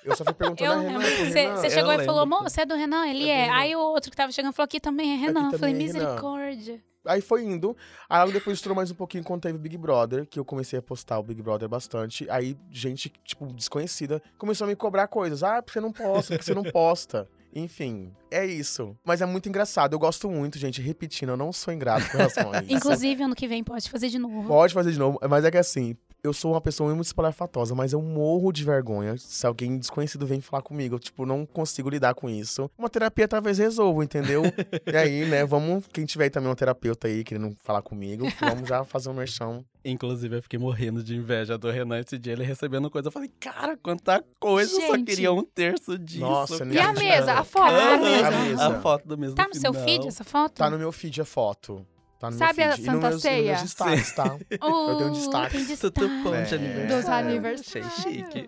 [0.03, 0.99] Eu só fui perguntando Eu Renan.
[0.99, 1.63] Você Renan.
[1.63, 3.07] eu chegou e falou, moço, você é do Renan?
[3.07, 3.41] Ele É é.
[3.45, 3.57] Renan.
[3.57, 5.51] Aí o outro que tava chegando falou, aqui também é Renan.
[5.51, 5.93] Eu falei, é Renan.
[5.93, 6.81] misericórdia.
[7.05, 7.75] Aí foi indo.
[8.07, 11.17] Aí depois estourou mais um pouquinho quando teve Big Brother, que eu comecei a postar
[11.19, 12.29] o Big Brother bastante.
[12.29, 15.41] Aí gente, tipo, desconhecida, começou a me cobrar coisas.
[15.41, 17.27] Ah, porque você não posta, porque você não posta.
[17.53, 18.95] Enfim, é isso.
[19.03, 19.93] Mas é muito engraçado.
[19.93, 22.73] Eu gosto muito, gente, repetindo, eu não sou ingrato com relação a isso.
[22.73, 24.47] Inclusive, ano que vem pode fazer de novo.
[24.47, 27.93] Pode fazer de novo, mas é que assim, eu sou uma pessoa muito espalhafatosa, mas
[27.93, 30.95] eu morro de vergonha se alguém desconhecido vem falar comigo.
[30.95, 32.69] Eu, tipo, não consigo lidar com isso.
[32.77, 34.43] Uma terapia talvez resolva, entendeu?
[34.85, 38.69] e aí, né, vamos, quem tiver aí também um terapeuta aí querendo falar comigo, vamos
[38.69, 39.65] já fazer um merchão.
[39.83, 43.07] Inclusive, eu fiquei morrendo de inveja do Renan esse dia, ele recebendo coisa.
[43.07, 45.07] Eu falei, cara, quanta coisa, eu só Gente.
[45.07, 46.19] queria um terço disso.
[46.19, 48.27] Nossa, E a Gente, mesa, a foto da mesa.
[48.27, 48.67] a mesa.
[48.67, 49.87] A foto do mesmo Tá no seu final.
[49.87, 50.53] feed essa foto?
[50.53, 51.83] Tá no meu feed a foto.
[52.21, 52.75] Tá no Sabe meu a.
[52.77, 53.41] E Santa meus, Ceia?
[53.41, 54.37] E meus destaques, tá?
[54.61, 55.57] Oh, tenho destaque.
[55.65, 56.23] tem Tudo destaque.
[56.23, 56.57] bom de É.
[56.57, 56.97] aniversário.
[56.97, 57.87] Dos aniversários.
[57.99, 58.47] Achei chique.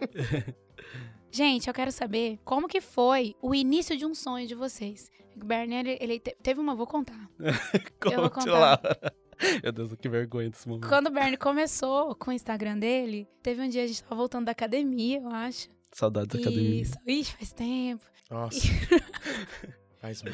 [1.31, 5.09] Gente, eu quero saber como que foi o início de um sonho de vocês.
[5.35, 7.27] O Bernie, ele, ele te- teve uma, vou contar.
[8.05, 8.59] Eu vou Conte contar.
[8.59, 8.79] lá.
[9.63, 10.87] Meu Deus, que vergonha desse momento.
[10.87, 14.45] Quando o Bernie começou com o Instagram dele, teve um dia a gente tava voltando
[14.45, 15.69] da academia, eu acho.
[15.91, 16.81] Saudades da academia.
[16.83, 18.05] Isso, ixi, faz tempo.
[18.29, 18.59] Nossa.
[18.67, 19.82] Muito.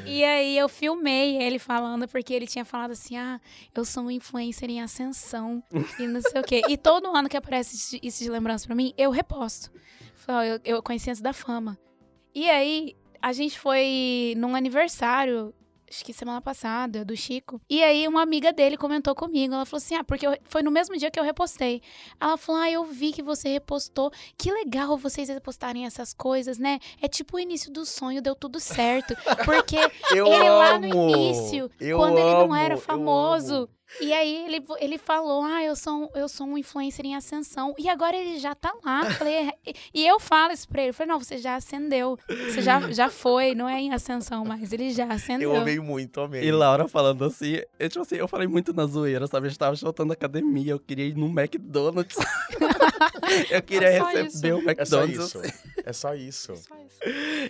[0.06, 3.40] E aí eu filmei ele falando, porque ele tinha falado assim: ah,
[3.76, 5.64] eu sou um influencer em ascensão
[6.00, 6.62] e não sei o quê.
[6.68, 9.72] E todo ano que aparece isso- de lembrança pra mim, eu reposto.
[10.28, 11.78] Eu, eu conheci antes da fama.
[12.36, 15.54] E aí, a gente foi num aniversário,
[15.90, 17.60] acho que semana passada, do Chico.
[17.70, 19.54] E aí, uma amiga dele comentou comigo.
[19.54, 21.82] Ela falou assim: ah, porque eu- foi no mesmo dia que eu repostei.
[22.20, 24.12] Ela falou: ah, eu vi que você repostou.
[24.38, 26.80] Que legal vocês repostarem essas coisas, né?
[27.02, 29.16] É tipo o início do sonho, deu tudo certo.
[29.46, 29.78] Porque
[30.16, 30.88] Eu ele lá amo!
[30.88, 33.70] no início, Eu quando ele não amo, era famoso, amo.
[34.02, 37.74] E aí ele, ele falou: Ah, eu sou, eu sou um influencer em ascensão.
[37.78, 39.04] E agora ele já tá lá.
[39.06, 39.54] Eu Falei, "É."
[39.94, 40.90] e eu falo isso pra ele.
[40.92, 42.18] Eu falei, não, você já acendeu.
[42.28, 44.72] Você já, já foi, não é em ascensão mais.
[44.72, 45.54] Ele já acendeu.
[45.54, 46.44] Eu amei muito, amei.
[46.44, 49.48] E Laura falando assim, eu, tipo assim, eu falei muito na zoeira, sabe?
[49.48, 52.18] A gente tava voltando academia, eu queria ir no McDonald's.
[53.50, 54.46] eu queria É receber isso.
[54.66, 55.36] o É só McDonald's.
[55.36, 55.42] isso.
[55.86, 56.56] É só isso.
[56.56, 57.00] Só isso.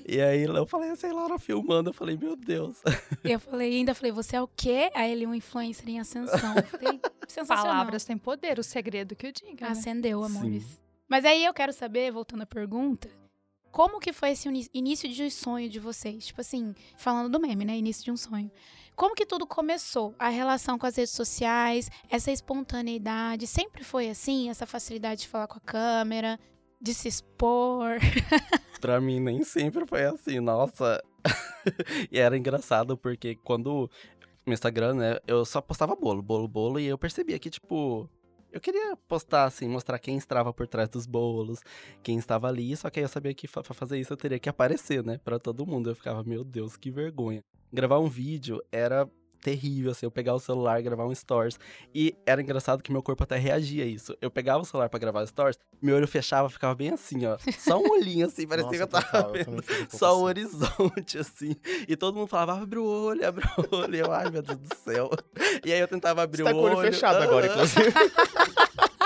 [0.08, 2.78] E aí eu falei assim, Laura filmando, eu falei, meu Deus.
[3.24, 4.92] E eu falei, ainda falei, você é o quê?
[4.94, 6.56] Aí ele, um influencer em ascensão.
[6.56, 7.66] Eu falei, sensacional.
[7.66, 9.66] Palavras têm poder, o segredo que eu diga.
[9.66, 9.72] né?
[9.72, 10.80] Acendeu, amores.
[11.08, 13.10] Mas aí eu quero saber, voltando à pergunta,
[13.72, 16.28] como que foi esse início de sonho de vocês?
[16.28, 17.78] Tipo assim, falando do meme, né?
[17.78, 18.52] Início de um sonho.
[18.96, 20.14] Como que tudo começou?
[20.20, 24.50] A relação com as redes sociais, essa espontaneidade, sempre foi assim?
[24.50, 26.38] Essa facilidade de falar com a câmera,
[26.82, 27.98] de se expor?
[28.80, 31.04] Pra mim, nem sempre foi assim, nossa.
[32.12, 33.90] e era engraçado, porque quando
[34.46, 38.10] no Instagram, né, eu só postava bolo, bolo, bolo, e eu percebia que, tipo,
[38.52, 41.60] eu queria postar, assim, mostrar quem estava por trás dos bolos,
[42.02, 44.50] quem estava ali, só que aí eu sabia que pra fazer isso eu teria que
[44.50, 45.90] aparecer, né, pra todo mundo.
[45.90, 47.44] Eu ficava, meu Deus, que vergonha.
[47.72, 49.08] Gravar um vídeo era
[49.42, 51.60] terrível, assim, eu pegar o celular, gravar um stories.
[51.94, 54.16] E era engraçado que meu corpo até reagia a isso.
[54.22, 57.38] Eu pegava o celular pra gravar stories, meu olho fechava, ficava bem assim, ó.
[57.58, 60.28] Só um olhinho assim, parecia que eu tava total, eu vendo fico um só o
[60.28, 60.46] assim.
[60.46, 61.56] horizonte, assim.
[61.88, 63.96] E todo mundo falava, abre o olho, abre o olho.
[63.96, 65.10] E eu, ai, meu Deus do céu.
[65.66, 67.94] E aí eu tentava abrir Você tá o com o olho fechado agora, inclusive.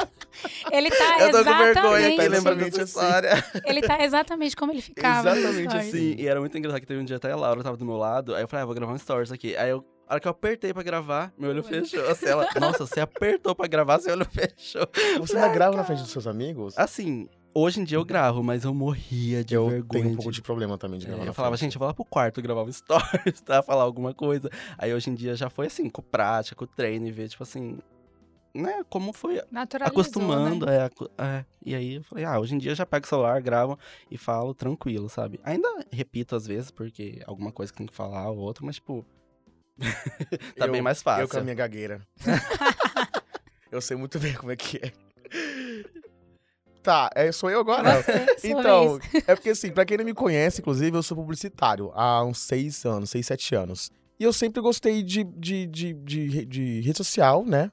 [0.72, 1.74] Ele tá Eu tô com exatamente.
[1.74, 3.06] vergonha lembrando Exatamente dessa assim.
[3.06, 3.46] história.
[3.66, 5.38] Ele tá exatamente como ele ficava.
[5.38, 5.92] Exatamente assim.
[5.92, 7.96] Sim, e era muito engraçado que teve um dia até a Laura tava do meu
[7.96, 8.34] lado.
[8.36, 9.56] Aí eu falei, ah, vou gravar um stories aqui.
[9.56, 9.86] Aí eu.
[10.08, 12.06] A hora que eu apertei pra gravar, meu olho fechou.
[12.10, 14.88] Assim, ela, nossa, você apertou pra gravar, seu olho fechou.
[15.20, 16.78] Você ainda grava na frente dos seus amigos?
[16.78, 20.02] Assim, hoje em dia eu gravo, mas eu morria de eu vergonha.
[20.04, 21.68] tenho um pouco de de problema também de É, gravar eu na falava, frente.
[21.70, 23.64] gente, eu vou lá pro quarto gravar um stories, tá?
[23.64, 24.50] Falar alguma coisa.
[24.78, 27.80] Aí hoje em dia já foi assim, com prática, com treino e ver, tipo assim,
[28.54, 28.84] né?
[28.90, 30.66] Como foi Naturalizou, acostumando.
[30.66, 30.78] né?
[31.18, 31.46] É, é.
[31.66, 33.80] E aí eu falei, ah, hoje em dia eu já pego o celular, gravo
[34.12, 35.40] e falo tranquilo, sabe?
[35.44, 39.04] Ainda repito às vezes, porque alguma coisa que tem que falar ou outra, mas tipo.
[40.58, 41.24] tá Eu- bem mais fácil.
[41.24, 42.02] Eu com a minha gagueira.
[43.72, 44.92] eu sei muito bem como é que é.
[46.82, 48.02] Tá, é, sou eu agora?
[48.04, 52.24] Você, Então, é porque assim, pra quem não me conhece, inclusive, eu sou publicitário há
[52.26, 53.90] uns seis anos, seis, sete anos.
[54.20, 57.72] E eu sempre gostei de, de, de, de, de rede social, né?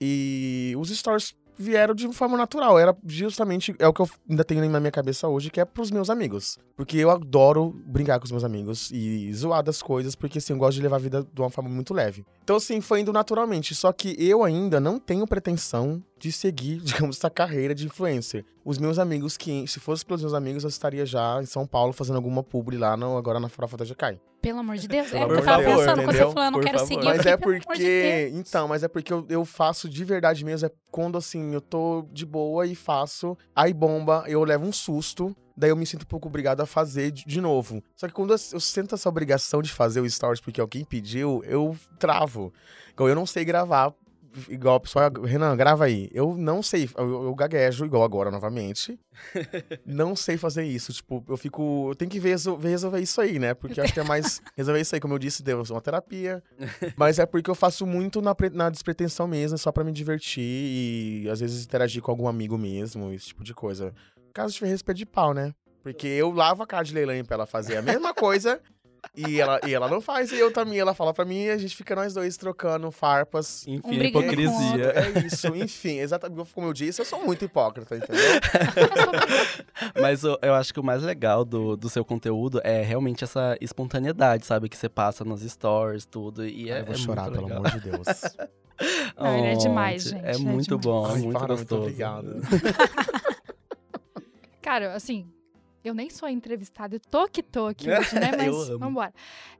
[0.00, 2.78] E os stories vieram de uma forma natural.
[2.78, 5.90] Era justamente, é o que eu ainda tenho na minha cabeça hoje, que é pros
[5.90, 6.58] meus amigos.
[6.76, 10.58] Porque eu adoro brincar com os meus amigos e zoar das coisas, porque assim, eu
[10.58, 12.24] gosto de levar a vida de uma forma muito leve.
[12.42, 13.74] Então, assim, foi indo naturalmente.
[13.74, 18.44] Só que eu ainda não tenho pretensão de seguir, digamos, essa carreira de influencer.
[18.64, 21.92] Os meus amigos, que se fosse pelos meus amigos, eu estaria já em São Paulo
[21.92, 24.18] fazendo alguma publi lá, no, agora na Farofa da Jacai.
[24.44, 25.10] Pelo amor de Deus.
[25.10, 26.28] Pelo é, eu de tava Deus, pensando quando entendeu?
[26.28, 26.88] você falando, não Por quero favor.
[26.88, 27.00] seguir.
[27.00, 28.30] eu Mas fiquei, é de porque.
[28.30, 28.48] Deus.
[28.48, 30.66] Então, mas é porque eu, eu faço de verdade mesmo.
[30.66, 33.36] É quando assim, eu tô de boa e faço.
[33.56, 35.34] Aí bomba, eu levo um susto.
[35.56, 37.82] Daí eu me sinto um pouco obrigado a fazer de, de novo.
[37.96, 41.42] Só que quando eu, eu sinto essa obrigação de fazer o stories porque alguém pediu,
[41.44, 42.52] eu travo.
[42.92, 43.92] Igual eu não sei gravar.
[44.48, 46.08] Igual a pessoa, Renan, grava aí.
[46.12, 48.98] Eu não sei, eu, eu gaguejo, igual agora novamente.
[49.86, 50.92] não sei fazer isso.
[50.92, 51.90] Tipo, eu fico.
[51.90, 53.54] Eu tenho que ver, resol- ver resolver isso aí, né?
[53.54, 54.42] Porque eu acho que é mais.
[54.56, 56.42] Resolver isso aí, como eu disse, deu uma terapia.
[56.96, 61.28] Mas é porque eu faço muito na, na despretensão mesmo, só pra me divertir e
[61.30, 63.92] às vezes interagir com algum amigo mesmo, esse tipo de coisa.
[64.32, 65.52] Caso tiver respeito de pau, né?
[65.82, 68.60] Porque eu lavo a cara de Leilani pra ela fazer a mesma coisa
[69.14, 70.78] e ela, e ela não faz, e eu também.
[70.78, 73.66] Ela fala pra mim e a gente fica nós dois trocando farpas.
[73.66, 74.92] Enfim, Um hipocrisia.
[74.94, 78.16] É isso, enfim, exatamente como eu disse, eu sou muito hipócrita, entendeu?
[80.00, 83.56] Mas eu, eu acho que o mais legal do, do seu conteúdo é realmente essa
[83.60, 84.68] espontaneidade, sabe?
[84.68, 86.46] Que você passa nos stories, tudo.
[86.46, 88.06] E é, eu vou é chorar, muito pelo amor de Deus.
[89.16, 90.84] Não, ele é Oh, demais, gente, É é muito demais.
[90.84, 91.82] bom, Ai, muito para, muito gostoso.
[91.82, 92.40] obrigado.
[94.60, 95.26] Cara, assim,
[95.84, 98.30] eu nem sou entrevistada, eu tô que tô aqui hoje, né?
[98.34, 98.78] Eu Mas amo.
[98.78, 99.14] vambora.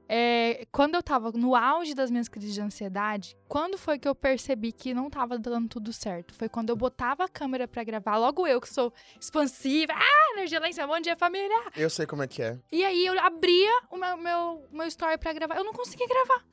[0.09, 4.13] É, quando eu tava no auge das minhas crises de ansiedade, quando foi que eu
[4.13, 6.33] percebi que não tava dando tudo certo?
[6.33, 10.59] Foi quando eu botava a câmera pra gravar, logo eu que sou expansiva, ah, energia
[10.59, 11.55] lá em cima, bom dia família.
[11.75, 12.59] Eu sei como é que é.
[12.71, 16.43] E aí eu abria o meu, meu, meu story pra gravar, eu não conseguia gravar.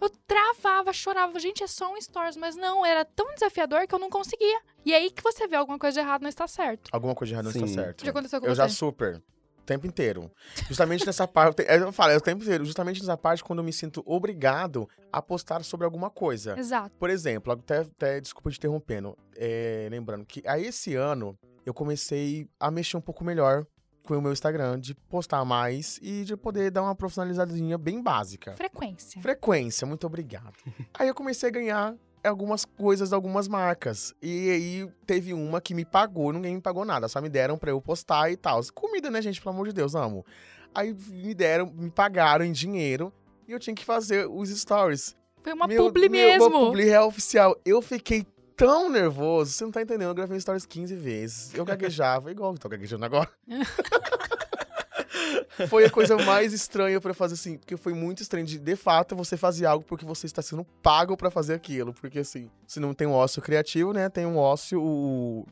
[0.00, 3.98] Eu travava, chorava, gente, é só um stories, mas não, era tão desafiador que eu
[3.98, 4.60] não conseguia.
[4.84, 6.88] E aí que você vê alguma coisa de errado não está certo.
[6.92, 7.74] Alguma coisa de errado não está Sim.
[7.74, 8.04] certo.
[8.04, 8.62] Já aconteceu com Eu você?
[8.62, 9.22] já super.
[9.58, 10.30] O tempo inteiro.
[10.68, 11.62] Justamente nessa parte.
[11.68, 12.64] Eu falo, é o tempo inteiro.
[12.64, 16.58] Justamente nessa parte quando eu me sinto obrigado a postar sobre alguma coisa.
[16.58, 16.94] Exato.
[16.98, 19.16] Por exemplo, até, até desculpa te interrompendo.
[19.36, 23.66] é, lembrando que a esse ano eu comecei a mexer um pouco melhor
[24.04, 28.54] com o meu Instagram, de postar mais e de poder dar uma profissionalizadinha bem básica.
[28.56, 29.20] Frequência.
[29.20, 30.54] Frequência, muito obrigado.
[30.98, 34.12] Aí eu comecei a ganhar algumas coisas de algumas marcas.
[34.20, 37.70] E aí teve uma que me pagou, ninguém me pagou nada, só me deram pra
[37.70, 38.60] eu postar e tal.
[38.74, 39.40] Comida, né, gente?
[39.40, 40.26] Pelo amor de Deus, amo.
[40.74, 43.12] Aí me deram, me pagaram em dinheiro
[43.46, 45.16] e eu tinha que fazer os stories.
[45.42, 46.48] Foi uma Meu- publi meu- mesmo.
[46.48, 47.56] Uma publi real oficial.
[47.64, 48.26] Eu fiquei
[48.58, 50.08] tão nervoso, você não tá entendendo.
[50.08, 51.54] Eu gravei stories 15 vezes.
[51.54, 53.30] Eu gaguejava, igual eu tô gaguejando agora.
[55.68, 59.14] foi a coisa mais estranha pra fazer assim, porque foi muito estranho de, de fato,
[59.14, 61.94] você fazer algo porque você está sendo pago pra fazer aquilo.
[61.94, 64.08] Porque assim, se não tem um ócio criativo, né?
[64.08, 64.82] Tem um ócio.
[64.82, 65.46] O...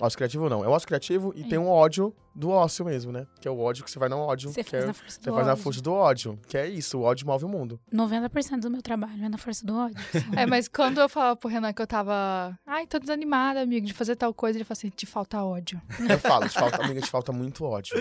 [0.00, 1.48] Ócio criativo não, é o ócio criativo e É.
[1.48, 3.26] tem um ódio do ócio mesmo, né?
[3.40, 4.48] Que é o ódio que você vai no ódio.
[4.52, 5.62] Você que faz é- na força você do faz na ódio.
[5.64, 6.38] força do ódio.
[6.46, 7.80] Que é isso, o ódio move o mundo.
[7.92, 9.96] 90% do meu trabalho é na força do ódio.
[10.44, 12.56] É, mas quando eu falava pro Renan que eu tava.
[12.64, 15.80] Ai, tô desanimada, amigo, de fazer tal coisa, ele falou assim: te falta ódio.
[16.08, 17.96] Eu falo, te falta, amiga, te falta muito ódio.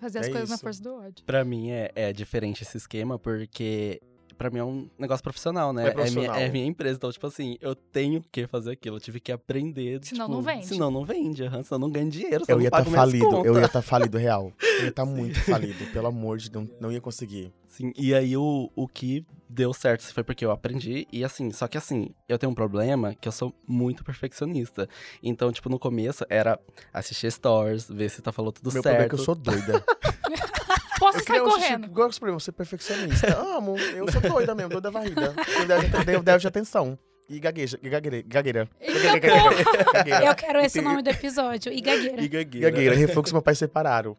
[0.00, 0.64] Fazer as É coisas na isso.
[0.64, 1.24] força do ódio.
[1.26, 4.00] Pra mim é, é diferente esse esquema, porque
[4.38, 5.88] pra mim é um negócio profissional, né?
[5.88, 6.36] É profissional.
[6.36, 6.96] minha, é minha empresa.
[6.96, 8.96] Então, tipo assim, eu tenho que fazer aquilo.
[8.96, 9.98] Eu tive que aprender.
[10.04, 10.66] Senão tipo, não vende.
[10.66, 12.44] Senão não vende, aham, senão não ganho dinheiro.
[12.48, 14.52] Eu ia estar minhas falido, eu ia estar falido real.
[14.78, 17.52] Eu ia estar muito falido, pelo amor de Deus, não ia conseguir.
[17.66, 21.06] Sim, e aí o, o que deu certo foi porque eu aprendi.
[21.12, 24.88] E assim, só que assim, eu tenho um problema que eu sou muito perfeccionista.
[25.22, 26.58] Então, tipo, no começo era
[26.92, 28.84] assistir stories, ver se tá falando tudo Meu certo.
[28.84, 29.84] problema é que eu sou doida.
[30.98, 31.86] Posso Eu sair queria correndo.
[31.86, 33.38] Igual esse problema, ser perfeccionista.
[33.38, 35.34] Amo, eu sou doida mesmo, doida varrida.
[35.58, 36.98] Eu devo, devo, devo de atenção.
[37.28, 38.68] E gagueja, e gagueira, gagueira.
[40.24, 41.70] Eu quero esse nome do episódio.
[41.70, 42.22] E gagueira.
[42.22, 42.70] E gagueira.
[42.70, 44.16] Gagueira, refluxo meu pai separaram.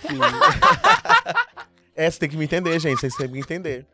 [0.00, 0.18] Sim.
[1.94, 3.84] É, você tem que me entender, gente, vocês têm que me entender.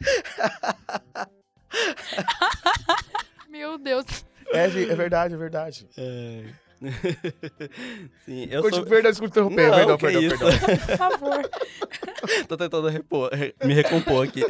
[3.48, 4.04] Meu Deus.
[4.52, 5.88] É, é verdade, é verdade.
[5.96, 6.42] É.
[8.24, 8.84] Sim, eu Curte- sou...
[8.84, 10.38] Verdade, desculpa interromper, Não, perdão, perdão, isso.
[10.38, 10.58] perdão.
[10.86, 11.50] Por favor.
[12.48, 14.42] Tô tentando repor, re- me recompor aqui.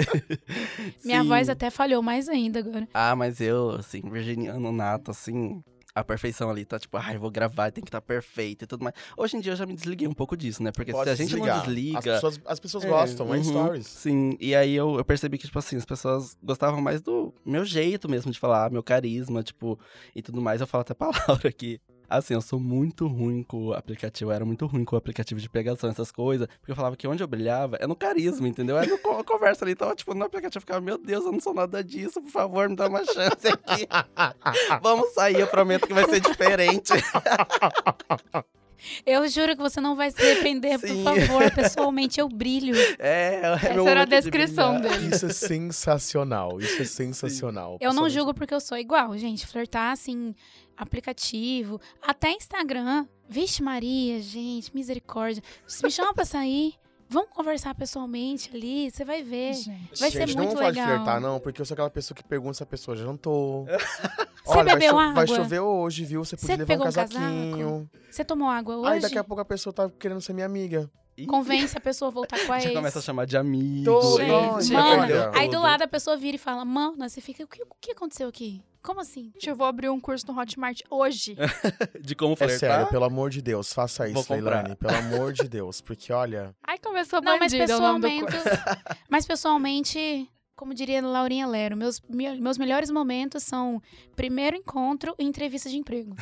[1.05, 1.29] Minha Sim.
[1.29, 2.89] voz até falhou mais ainda agora.
[2.95, 5.62] Ah, mas eu, assim, virginiano nato, assim,
[5.95, 8.95] a perfeição ali tá tipo, ai, vou gravar, tem que estar perfeito e tudo mais.
[9.17, 10.71] Hoje em dia eu já me desliguei um pouco disso, né?
[10.73, 11.57] Porque Pode se a gente desligar.
[11.57, 11.99] não desliga.
[11.99, 13.87] As pessoas, as pessoas É, gostam, é uhum, stories.
[13.87, 17.65] Sim, e aí eu, eu percebi que, tipo assim, as pessoas gostavam mais do meu
[17.65, 19.79] jeito mesmo de falar, meu carisma, tipo,
[20.15, 20.61] e tudo mais.
[20.61, 24.35] Eu falo até pra Laura que, assim, eu sou muito ruim com o aplicativo, eu
[24.35, 27.23] era muito ruim com o aplicativo de pegação, essas coisas, porque eu falava que onde
[27.23, 28.79] eu brilhava é no carisma, entendeu?
[28.79, 31.40] É no co- conversa ali, então, tipo, no aplicativo eu ficava, meu Deus, eu não
[31.40, 33.87] sou nada disso, por favor, me dá uma chance aqui.
[34.83, 36.92] Vamos sair, eu prometo que vai ser diferente.
[39.05, 41.05] Eu juro que você não vai se arrepender, por Sim.
[41.05, 41.51] favor.
[41.55, 42.75] Pessoalmente, eu brilho.
[42.99, 44.99] É, é Essa era a de descrição brilhar.
[44.99, 45.15] dele.
[45.15, 47.79] Isso é sensacional, isso é sensacional.
[47.81, 49.47] Eu não julgo porque eu sou igual, gente.
[49.47, 50.35] Flertar, assim,
[50.77, 53.07] aplicativo, até Instagram.
[53.29, 55.43] Vixe Maria, gente, misericórdia.
[55.67, 56.75] Se me chama pra sair,
[57.09, 59.55] vamos conversar pessoalmente ali, você vai ver.
[59.55, 60.01] Gente.
[60.01, 60.87] Vai ser Gente, muito não pode legal.
[60.87, 63.66] flertar, não, porque eu sou aquela pessoa que pergunta se a pessoa já jantou.
[64.47, 65.37] Você Olha, bebeu vai, cho- vai água?
[65.37, 66.25] chover hoje, viu?
[66.25, 67.90] Você podia levar um pegou um casaquinho.
[68.09, 68.92] Você tomou água hoje?
[68.92, 70.88] Aí daqui a pouco a pessoa tá querendo ser minha amiga.
[71.17, 72.77] Ih, Convence a pessoa a voltar com a Já ex.
[72.77, 73.91] começa a chamar de amigo.
[74.19, 74.73] Gente.
[74.73, 75.31] Mano, olha.
[75.35, 77.93] aí do lado a pessoa vira e fala, mano, você fica, o que, o que
[77.93, 78.63] aconteceu aqui?
[78.83, 79.33] Como assim?
[79.35, 81.37] Gente, eu vou abrir um curso no Hotmart hoje.
[82.01, 82.59] De como É flertar.
[82.59, 84.33] sério, pelo amor de Deus, faça isso.
[84.33, 84.77] Leilani.
[84.77, 86.55] Pelo amor de Deus, porque olha.
[86.65, 88.49] Ai, começou Não, mas bandida é do pessoalmente, curso.
[89.11, 93.83] mas pessoalmente, como diria Laurinha Lero, meus, me- meus melhores momentos são
[94.15, 96.15] primeiro encontro e entrevista de emprego.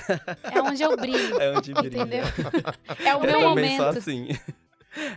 [0.51, 2.01] É onde eu brilho, É onde brilha.
[2.03, 2.25] entendeu?
[3.05, 3.83] É o Eu meu sou momento.
[3.83, 4.29] assim.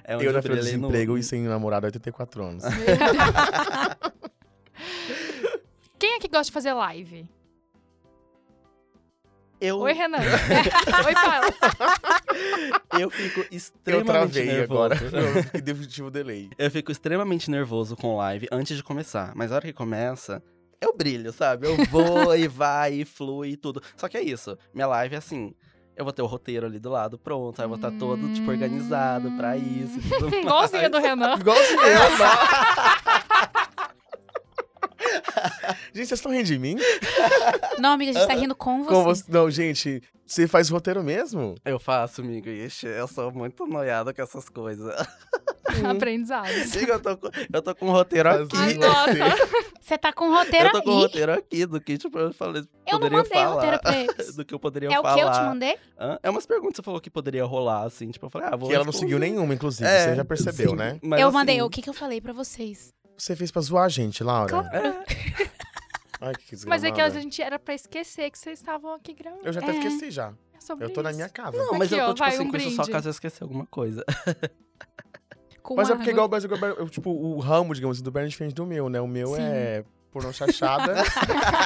[0.04, 2.63] É onde Eu na fila de brilhei no- desemprego e sem namorado há 84 anos.
[6.00, 7.28] Quem é que gosta de fazer live?
[9.60, 10.20] Eu, Oi, Renan.
[11.06, 11.48] Oi, Paula.
[13.00, 14.84] eu fico Eu extremamente travei nervoso.
[14.84, 14.96] agora.
[15.38, 16.50] Eu fiquei definitivo delay.
[16.60, 19.32] Eu fico extremamente nervoso com live antes de começar.
[19.36, 20.44] Mas a hora que começa,
[20.80, 21.66] eu brilho, sabe?
[21.66, 23.82] Eu vou e vai e flui e tudo.
[23.96, 24.56] Só que é isso.
[24.76, 25.56] Minha live é assim.
[25.97, 27.60] Eu vou ter o roteiro ali do lado pronto.
[27.60, 29.99] Aí eu vou estar todo, tipo, organizado pra isso.
[30.07, 30.99] tudo Igualzinha do.
[30.99, 31.36] Renan.
[31.39, 33.16] Igualzinho eu, não.
[35.93, 36.77] Gente, vocês estão rindo de mim?
[37.80, 38.89] Não, amiga, a gente tá rindo com você.
[38.93, 41.56] Como você- Não, gente, você faz roteiro mesmo?
[41.65, 42.49] Eu faço, amigo.
[42.49, 44.93] Ixi, eu sou muito noiado com essas coisas.
[45.88, 46.47] Aprendizado.
[46.47, 48.56] Amigo, eu tô com, eu tô com um roteiro aqui.
[49.82, 51.01] Você tá com o roteiro Eu tô com o aí.
[51.01, 53.53] roteiro aqui do que, tipo, eu falei, Eu não poderia mandei o falar.
[53.53, 54.36] roteiro pra eles.
[54.36, 55.13] do que eu poderia É o falar.
[55.15, 55.77] que eu te mandei?
[55.99, 56.19] Hã?
[56.23, 58.10] É umas perguntas que você falou que poderia rolar, assim.
[58.10, 59.88] Tipo, eu falei, ah, vou Que ela não seguiu nenhuma, inclusive.
[59.88, 60.99] É, você já percebeu, sim, né?
[61.03, 61.62] mas eu assim, mandei.
[61.62, 62.93] O que, que eu falei pra vocês?
[63.17, 64.53] Você fez pra zoar a gente, Laura.
[66.21, 69.41] Ai, que Mas é que a gente era pra esquecer que vocês estavam aqui gravando.
[69.45, 69.77] Eu já até É.
[69.77, 70.34] esqueci já.
[70.53, 71.17] É sobre Eu tô na isso.
[71.17, 71.58] minha casa.
[71.58, 73.43] Não, mas Aqui, eu tô, ó, tipo assim, um com isso só caso eu esquecer
[73.43, 74.03] alguma coisa.
[75.62, 78.30] Com Mas é porque igual, mas igual- eu, tipo, o ramo, digamos assim, do Bernie
[78.30, 79.01] é diferente do meu, né?
[79.01, 79.41] O meu Sim.
[79.41, 80.93] é pornô chachada.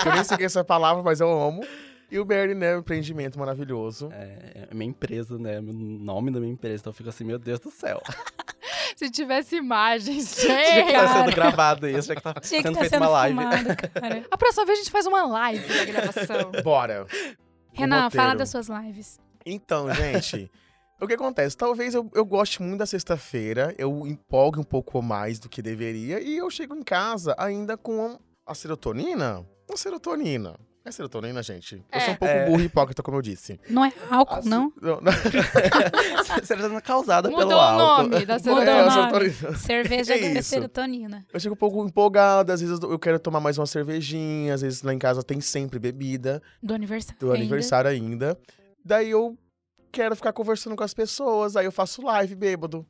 [0.01, 1.63] que eu nem sei o que é essa palavra, mas eu amo.
[2.09, 4.09] E o Bernie, né, um empreendimento maravilhoso.
[4.11, 5.59] É, é minha empresa, né?
[5.59, 6.77] O nome da minha empresa.
[6.81, 8.01] Então eu fico assim, meu Deus do céu.
[9.01, 10.93] Se tivesse imagens, Tinha que gente.
[10.93, 13.35] tá sendo gravado isso, já que tá Tinha que sendo estar feita sendo uma live.
[13.39, 14.25] filmado, cara.
[14.29, 16.51] A próxima vez a gente faz uma live da gravação.
[16.63, 17.07] Bora.
[17.73, 18.23] Renan, roteiro.
[18.23, 19.19] fala das suas lives.
[19.43, 20.51] Então, gente,
[21.01, 21.57] o que acontece?
[21.57, 26.21] Talvez eu, eu goste muito da sexta-feira, eu empolgue um pouco mais do que deveria,
[26.21, 29.43] e eu chego em casa ainda com a serotonina.
[29.67, 30.59] Uma serotonina.
[30.83, 31.83] É serotonina, gente?
[31.91, 32.15] Eu sou um É.
[32.17, 32.45] pouco É.
[32.47, 33.59] burro e hipócrita, como eu disse.
[33.69, 34.73] Não é álcool, não?
[34.81, 34.99] Não,
[36.25, 38.03] tá sendo causada Mudou pelo o álcool.
[38.09, 39.29] nome da Mudou É, o nome.
[39.29, 39.57] serotonina.
[39.59, 40.49] Cerveja É é isso.
[40.49, 41.25] serotonina.
[41.31, 44.81] Eu chego um pouco empolgado, às vezes eu quero tomar mais uma cervejinha, às vezes
[44.81, 47.19] lá em casa tem sempre bebida, Do aniversário.
[47.19, 47.37] do ainda.
[47.37, 48.37] aniversário ainda.
[48.83, 49.37] Daí eu
[49.91, 52.83] quero ficar conversando com as pessoas, aí eu faço live bêbado.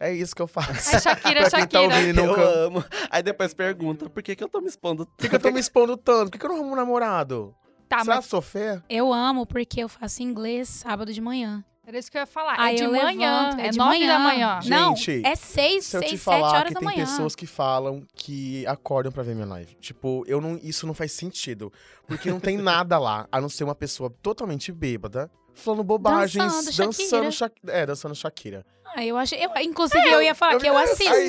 [0.00, 0.94] É isso que eu faço.
[0.94, 1.82] É Shakira, Pra quem tá Shakira.
[1.96, 2.42] ouvindo e Eu nunca...
[2.42, 2.84] amo.
[3.10, 5.50] Aí depois pergunta, por que, que eu tô me expondo Por que, que eu tô
[5.50, 6.24] me expondo tanto?
[6.26, 7.54] Por que, que eu não arrumo um namorado?
[7.88, 8.82] Tá, Será mas fé?
[8.88, 11.64] Eu amo porque eu faço inglês sábado de manhã.
[11.88, 12.54] Era isso que eu ia falar.
[12.58, 14.60] Aí é de eu manhã, levanto, é, de nove da manhã.
[14.66, 17.04] Não, Gente, é seis, Se eu te seis, sete falar horas que da tem manhã.
[17.06, 19.74] pessoas que falam que acordam pra ver minha live.
[19.76, 21.72] Tipo, eu não, isso não faz sentido.
[22.06, 26.92] Porque não tem nada lá, a não ser uma pessoa totalmente bêbada, falando bobagens, Dançando
[26.92, 27.22] Shakira.
[27.22, 28.66] dançando É, dançando Shakira.
[28.94, 29.34] Ah, eu acho.
[29.34, 31.12] Eu, inclusive, eu ia falar que eu assisto.
[31.12, 31.28] Aí,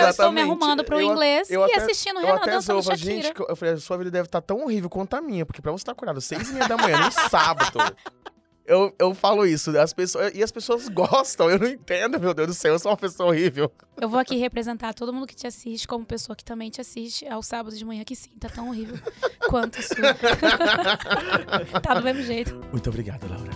[0.00, 2.82] eu estou me arrumando pro Eu- inglês eu e até- assistindo o Eu Renan dançando
[2.82, 3.22] zoava, Shakira.
[3.22, 5.60] gente, eu eu falei, a sua vida deve estar tão horrível quanto a minha, porque
[5.62, 7.78] pra você estar acordado seis e meia da manhã, num sábado.
[8.66, 12.48] Eu, eu falo isso, as pessoas, e as pessoas gostam, eu não entendo, meu Deus
[12.48, 13.70] do céu, eu sou uma pessoa horrível.
[13.96, 17.26] Eu vou aqui representar todo mundo que te assiste, como pessoa que também te assiste
[17.28, 18.98] ao sábado de manhã, que sim, tá tão horrível
[19.48, 20.14] quanto a sua.
[21.80, 22.54] tá do mesmo jeito.
[22.72, 23.52] Muito obrigado, Laura.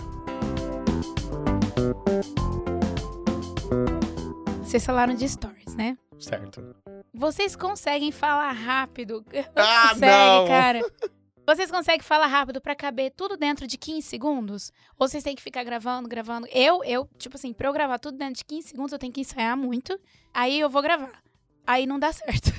[4.63, 5.97] Vocês falaram de stories, né?
[6.17, 6.63] Certo.
[7.13, 9.25] Vocês conseguem falar rápido?
[9.55, 10.47] Ah, Consegue, não!
[10.47, 10.81] cara.
[11.53, 14.71] Vocês conseguem falar rápido pra caber tudo dentro de 15 segundos?
[14.97, 16.47] Ou vocês têm que ficar gravando, gravando?
[16.49, 19.19] Eu, eu, tipo assim, pra eu gravar tudo dentro de 15 segundos, eu tenho que
[19.19, 19.99] ensaiar muito.
[20.33, 21.21] Aí eu vou gravar.
[21.67, 22.53] Aí não dá certo.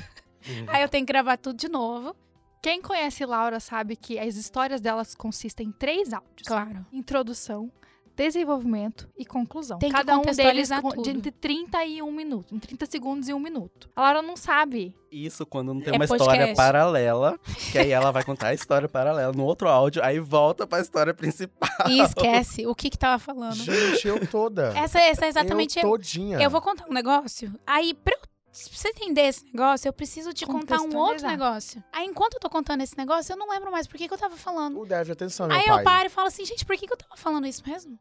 [0.68, 2.14] Aí eu tenho que gravar tudo de novo.
[2.62, 6.46] Quem conhece Laura sabe que as histórias delas consistem em três áudios.
[6.46, 6.84] Claro.
[6.92, 7.72] Introdução,
[8.14, 9.78] desenvolvimento e conclusão.
[9.78, 11.02] Tem que Cada um deles tudo.
[11.02, 12.54] de entre 30 e 1 minuto.
[12.54, 13.90] Em 30 segundos e 1 minuto.
[13.96, 14.94] A Laura não sabe.
[15.12, 16.32] Isso quando não tem É uma podcast.
[16.32, 17.38] história paralela,
[17.70, 21.12] que aí ela vai contar a história paralela no outro áudio, aí volta pra história
[21.12, 21.68] principal.
[21.88, 23.54] E esquece o que que tava falando.
[23.56, 24.72] Gente, eu toda.
[24.76, 25.90] Essa, essa é exatamente eu eu.
[25.90, 26.40] todinha.
[26.40, 27.52] Eu vou contar um negócio.
[27.66, 31.82] Aí, pra, eu- pra você entender esse negócio, eu preciso te contar um outro negócio.
[31.92, 34.18] Aí, enquanto eu tô contando esse negócio, eu não lembro mais por que, que eu
[34.18, 34.78] tava falando.
[34.80, 35.80] O Dev, atenção, meu Aí pai.
[35.80, 37.98] eu paro e falo assim, gente, por que, que eu tava falando isso mesmo?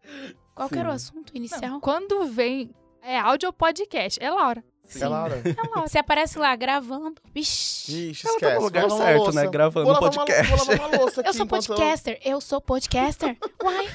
[0.55, 1.79] Qual que era o assunto Não, inicial?
[1.81, 2.73] quando vem.
[3.03, 4.21] É áudio ou podcast?
[4.23, 4.63] É Laura.
[4.99, 5.41] É Laura.
[5.45, 5.87] É Laura.
[5.87, 7.15] Você aparece lá gravando.
[7.33, 8.09] Vixi.
[8.11, 8.55] Ixi, Ela tá esquece.
[8.59, 9.41] no lugar vou certo, louça.
[9.43, 9.47] né?
[9.49, 10.49] Gravando Vou um lavar uma- podcast.
[10.51, 12.19] Vou lavar uma louça aqui Eu sou podcaster.
[12.25, 13.37] Eu sou podcaster.
[13.63, 13.87] Uai.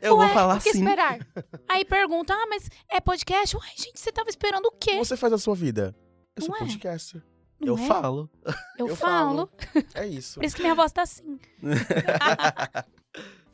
[0.00, 0.78] Eu Ué, vou falar O que assim.
[0.78, 1.18] esperar?
[1.68, 3.54] Aí pergunta, ah, mas é podcast?
[3.56, 4.96] Uai, gente, você tava esperando o quê?
[4.98, 5.94] Você faz a sua vida.
[6.36, 6.58] Eu sou Não é?
[6.60, 7.22] podcaster.
[7.60, 7.86] Não Eu é?
[7.86, 8.30] falo.
[8.78, 9.50] Eu, Eu falo.
[9.94, 10.40] É isso.
[10.40, 11.38] Por isso que minha voz tá assim.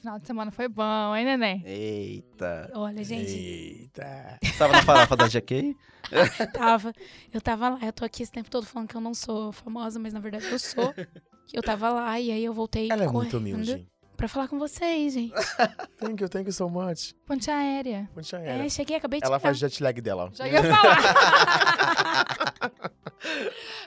[0.07, 1.65] Final de semana foi bom, hein, neném?
[1.67, 2.71] Eita.
[2.77, 4.39] Olha, gente, Eita.
[4.41, 5.77] Você tava na farofa da GK?
[6.55, 6.93] tava.
[7.35, 9.99] Eu tava lá, eu tô aqui esse tempo todo falando que eu não sou famosa,
[9.99, 10.95] mas na verdade eu sou.
[11.53, 13.85] Eu tava lá e aí eu voltei Ela é muito humilde.
[14.17, 15.35] pra falar com vocês, gente.
[15.99, 17.13] Thank you, thank you so much.
[17.27, 18.09] Ponte aérea.
[18.19, 18.65] Já era.
[18.65, 19.49] É, cheguei, acabei de Ela chegar.
[19.49, 20.31] faz jet lag dela.
[20.35, 21.03] Já ia falar.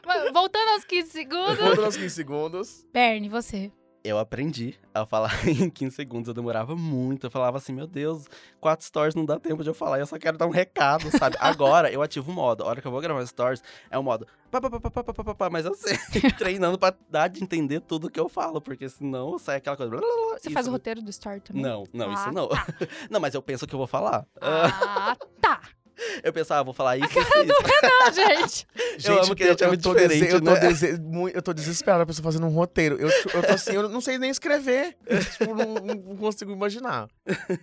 [0.33, 1.57] Voltando aos 15 segundos.
[1.59, 2.85] Voltando aos 15 segundos.
[2.91, 3.71] Bernie, você.
[4.09, 6.27] Eu aprendi a falar em 15 segundos.
[6.27, 7.27] Eu demorava muito.
[7.27, 8.25] Eu falava assim, meu Deus,
[8.59, 9.99] quatro stories não dá tempo de eu falar.
[9.99, 11.35] Eu só quero dar um recado, sabe?
[11.39, 12.63] Agora eu ativo o modo.
[12.63, 14.25] A hora que eu vou gravar stories, é o modo.
[14.49, 15.95] Pá, pá, pá, pá, pá, pá, mas eu sei,
[16.37, 18.59] treinando pra dar de entender tudo que eu falo.
[18.59, 19.91] Porque senão sai aquela coisa.
[19.91, 21.61] blá, blá, blá, Você isso- faz o roteiro do story também?
[21.61, 22.47] Não, não, Ah, isso não.
[22.47, 22.65] tá.
[23.11, 24.25] Não, mas eu penso que eu vou falar.
[24.41, 25.61] Ah, tá.
[26.23, 27.63] Eu pensava, ah, vou falar isso, isso, isso.
[27.83, 28.67] Não, gente.
[29.03, 30.59] Eu amo que a gente é muito tô dese- diferente, eu, tô né?
[30.59, 32.97] dese- mui- eu tô desesperado a pessoa fazendo um roteiro.
[32.99, 34.97] Eu, eu tô assim, eu não sei nem escrever.
[35.05, 37.07] Eu, tipo, não, não consigo imaginar.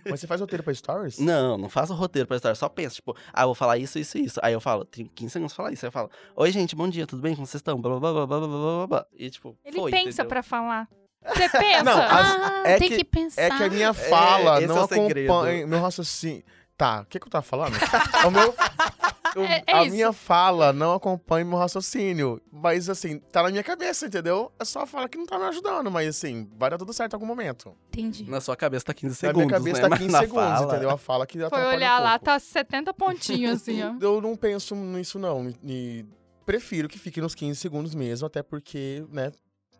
[0.09, 1.19] Mas você faz roteiro pra stories?
[1.19, 2.55] Não, não faço roteiro pra história.
[2.55, 4.39] Só penso, tipo, ah, eu vou falar isso, isso, isso.
[4.41, 5.85] Aí eu falo, tenho 15 segundos pra falar isso.
[5.85, 7.35] Aí eu falo, oi, gente, bom dia, tudo bem?
[7.35, 7.79] Como vocês estão?
[7.79, 9.05] Blá, blá, blá, blá, blá, blá, blá, blá.
[9.15, 10.25] E, tipo, Ele foi, pensa entendeu?
[10.27, 10.87] pra falar.
[11.35, 11.83] Você pensa?
[11.83, 12.09] Não, as-
[12.41, 13.41] ah, é tem que- que, pensar.
[13.43, 15.31] É que a minha fala esse não é o segredo.
[15.31, 15.67] acompanha.
[15.67, 16.43] Meu raciocínio.
[16.77, 17.73] Tá, o que, que eu tava falando?
[18.27, 18.49] o meu.
[19.35, 19.95] o- É- é a isso.
[19.95, 22.39] minha fala não acompanha meu raciocínio.
[22.51, 24.51] Mas assim, tá na minha cabeça, entendeu?
[24.59, 27.13] É só a fala que não tá me ajudando, mas assim, vai dar tudo certo
[27.13, 27.75] em algum momento.
[27.89, 28.29] Entendi.
[28.29, 29.81] Na sua cabeça tá 15 na segundos, minha cabeça né?
[29.81, 30.89] tá Mas 15 na segundos, fala- entendeu?
[30.91, 33.93] A fala que Foi atrapalha olhar um lá, tá 70 pontinhos assim, ó.
[34.01, 35.51] Eu não penso nisso, não.
[35.63, 36.05] E
[36.45, 39.31] prefiro que fique nos 15 segundos mesmo, até porque, né,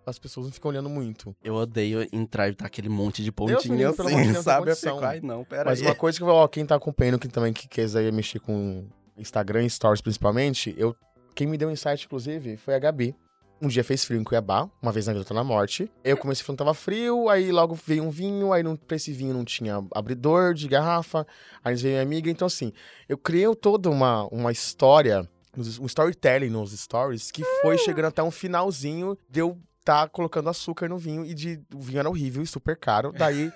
[0.10, 1.36] as pessoas não ficam olhando muito.
[1.44, 4.72] Eu odeio entrar e tá aquele monte de pontinho pelo assim, Deus, não tem sabe?
[4.72, 5.86] Eu fico, ai não, pera Mas aí.
[5.86, 8.88] uma coisa que eu ó, quem tá acompanhando, quem também que quiser mexer com
[9.18, 10.96] Instagram e Stories principalmente, eu,
[11.36, 13.16] quem me deu um insight, inclusive, foi a Gabi.
[13.60, 15.92] Um dia fez frio em Cuiabá, uma vez na vida eu tô na morte.
[16.04, 19.12] Eu comecei falando que tava frio, aí logo veio um vinho, aí não, pra esse
[19.12, 21.26] vinho não tinha abridor de garrafa,
[21.64, 22.30] aí veio minha amiga.
[22.30, 22.72] Então, assim,
[23.10, 25.28] eu criei toda uma, uma história,
[25.58, 29.58] um storytelling nos stories, que foi chegando até um finalzinho de eu
[29.88, 33.14] tá colocando açúcar no vinho e de, o vinho era horrível e super caro.
[33.14, 33.54] Daí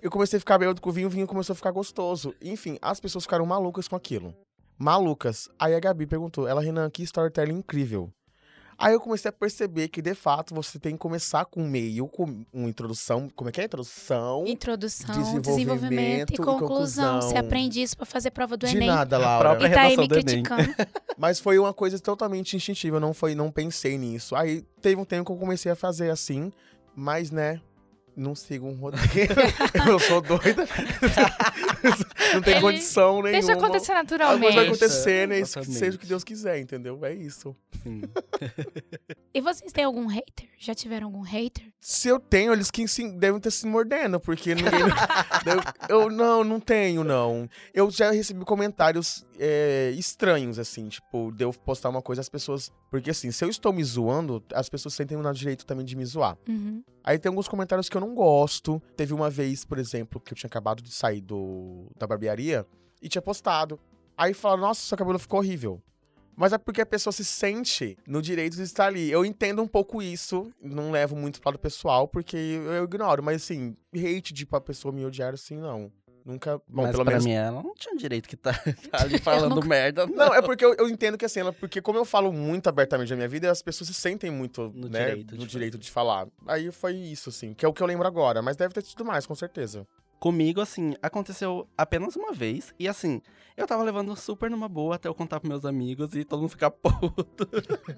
[0.00, 2.34] eu comecei a ficar bêbado com o vinho, o vinho começou a ficar gostoso.
[2.40, 4.34] Enfim, as pessoas ficaram malucas com aquilo.
[4.78, 5.46] Malucas.
[5.58, 8.10] Aí a Gabi perguntou, ela, Renan, que storytelling incrível.
[8.78, 12.06] Aí eu comecei a perceber que, de fato, você tem que começar com um meio,
[12.08, 13.28] com uma introdução.
[13.34, 13.64] Como é que é?
[13.64, 14.44] Introdução.
[14.46, 16.68] Introdução, Desenvolvimento desenvolvimento e e conclusão.
[16.68, 17.22] conclusão.
[17.22, 18.88] Você aprende isso pra fazer prova do De Enem.
[18.88, 19.48] nada, A Laura.
[19.50, 20.42] própria E tá aí redação me do Enem.
[20.42, 20.88] criticando.
[21.18, 24.34] Mas foi uma coisa totalmente instintiva, não foi, não pensei nisso.
[24.34, 26.52] Aí teve um tempo que eu comecei a fazer assim,
[26.96, 27.60] mas né,
[28.16, 29.34] não sigo um roteiro.
[29.88, 30.66] eu sou doida.
[32.32, 33.30] não tem Ele- condição nenhuma.
[33.32, 34.58] Deixa acontecer A coisa vai naturalmente.
[34.58, 35.40] acontecer, né?
[35.40, 35.78] Isso que Exatamente.
[35.78, 37.04] seja o que Deus quiser, entendeu?
[37.04, 37.54] É isso.
[37.82, 38.02] Sim.
[39.32, 40.48] E vocês têm algum hater?
[40.58, 41.64] Já tiveram algum hater?
[41.80, 44.80] Se eu tenho, eles que sim, devem ter se mordendo, porque ninguém.
[45.88, 47.48] eu, eu não, não tenho, não.
[47.74, 52.72] Eu já recebi comentários é, estranhos, assim, tipo, de eu postar uma coisa, as pessoas.
[52.90, 56.04] Porque assim, se eu estou me zoando, as pessoas sentem o direito também de me
[56.06, 56.38] zoar.
[56.48, 56.82] Uhum.
[57.02, 58.82] Aí tem alguns comentários que eu não gosto.
[58.96, 62.66] Teve uma vez, por exemplo, que eu tinha acabado de sair do, da barbearia
[63.00, 63.78] e tinha postado.
[64.16, 65.80] Aí falaram, nossa, seu cabelo ficou horrível.
[66.36, 69.10] Mas é porque a pessoa se sente no direito de estar ali.
[69.10, 73.22] Eu entendo um pouco isso, não levo muito pro lado pessoal, porque eu ignoro.
[73.22, 75.92] Mas assim, hate de pra pessoa me odiar assim, não.
[76.24, 76.56] Nunca.
[76.66, 77.26] Bom, Mas pelo pra menos.
[77.26, 78.52] mim, ela não tinha direito que tá,
[78.90, 80.06] tá ali falando nunca- merda.
[80.08, 83.10] Não, é porque eu, eu entendo que assim, ela, porque como eu falo muito abertamente
[83.10, 85.48] da minha vida, as pessoas se sentem muito No né, direito de no falar.
[85.50, 86.26] direito de falar.
[86.46, 89.04] Aí foi isso, assim, que é o que eu lembro agora, mas deve ter tido
[89.04, 89.86] mais, com certeza.
[90.18, 92.72] Comigo, assim, aconteceu apenas uma vez.
[92.78, 93.20] E assim,
[93.58, 96.48] eu tava levando super numa boa até eu contar pros meus amigos e todo mundo
[96.48, 97.46] ficar puto.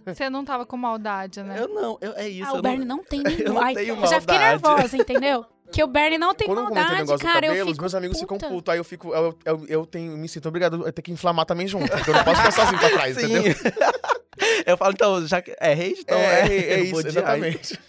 [0.04, 1.60] Você não tava com maldade, né?
[1.60, 2.48] Eu não, eu, é isso.
[2.48, 2.96] ah, o eu Bernie não...
[2.96, 3.52] não tem eu nenhum.
[3.54, 4.62] não Ai, tenho eu já fiquei maldade.
[4.64, 5.46] nervosa, entendeu?
[5.72, 7.40] Que o Bernie não tem Quando eu maldade, negócio cara.
[7.40, 8.50] do cabelo, eu os fico meus amigos ficam puta.
[8.50, 8.72] putos.
[8.72, 11.66] Aí eu fico, eu, eu, eu tenho, me sinto obrigado a ter que inflamar também
[11.66, 11.90] junto.
[11.90, 13.24] Porque eu não posso ficar sozinho pra trás, Sim.
[13.24, 13.54] entendeu?
[14.66, 17.08] eu falo, então, já que é hate, então é, é, é, eu isso, odiar.
[17.08, 17.80] exatamente.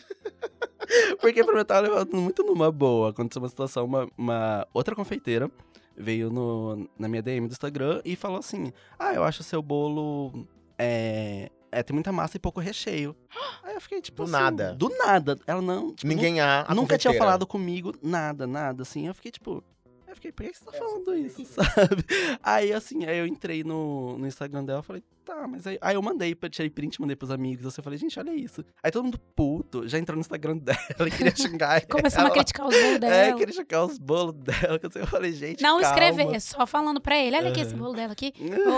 [1.19, 3.09] Porque pra mim eu tava levando muito numa boa.
[3.09, 5.51] Aconteceu uma situação, uma, uma outra confeiteira
[5.97, 10.47] veio no, na minha DM do Instagram e falou assim: Ah, eu acho seu bolo.
[10.78, 13.15] É, é, tem muita massa e pouco recheio.
[13.63, 14.73] Aí eu fiquei tipo Do assim, nada.
[14.73, 15.38] Do nada.
[15.45, 15.93] Ela não.
[15.93, 16.65] Tipo, Ninguém há.
[16.67, 19.07] a nunca tinha falado comigo nada, nada, assim.
[19.07, 19.63] Eu fiquei, tipo.
[20.08, 22.05] Eu fiquei, por que você tá falando isso, sabe?
[22.41, 25.95] Aí, assim, aí eu entrei no, no Instagram dela e falei, tá, mas aí, aí
[25.95, 27.66] eu mandei, tirei print, mandei pros amigos.
[27.66, 28.64] Assim, eu falei, gente, olha isso.
[28.82, 32.68] Aí todo mundo puto, já entrou no Instagram dela e queria xingar Começando a criticar
[32.68, 33.38] os bolos É, dela.
[33.38, 34.80] queria checar os bolos dela.
[34.80, 35.62] que Eu falei, gente.
[35.62, 35.88] Não calma.
[35.99, 37.36] escrever, só falando pra ele.
[37.36, 38.34] Olha aqui esse bolo dela aqui.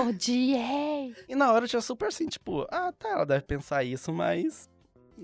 [0.08, 1.14] Odiei.
[1.28, 4.68] E na hora eu tinha super assim, tipo, ah, tá, ela deve pensar isso, mas.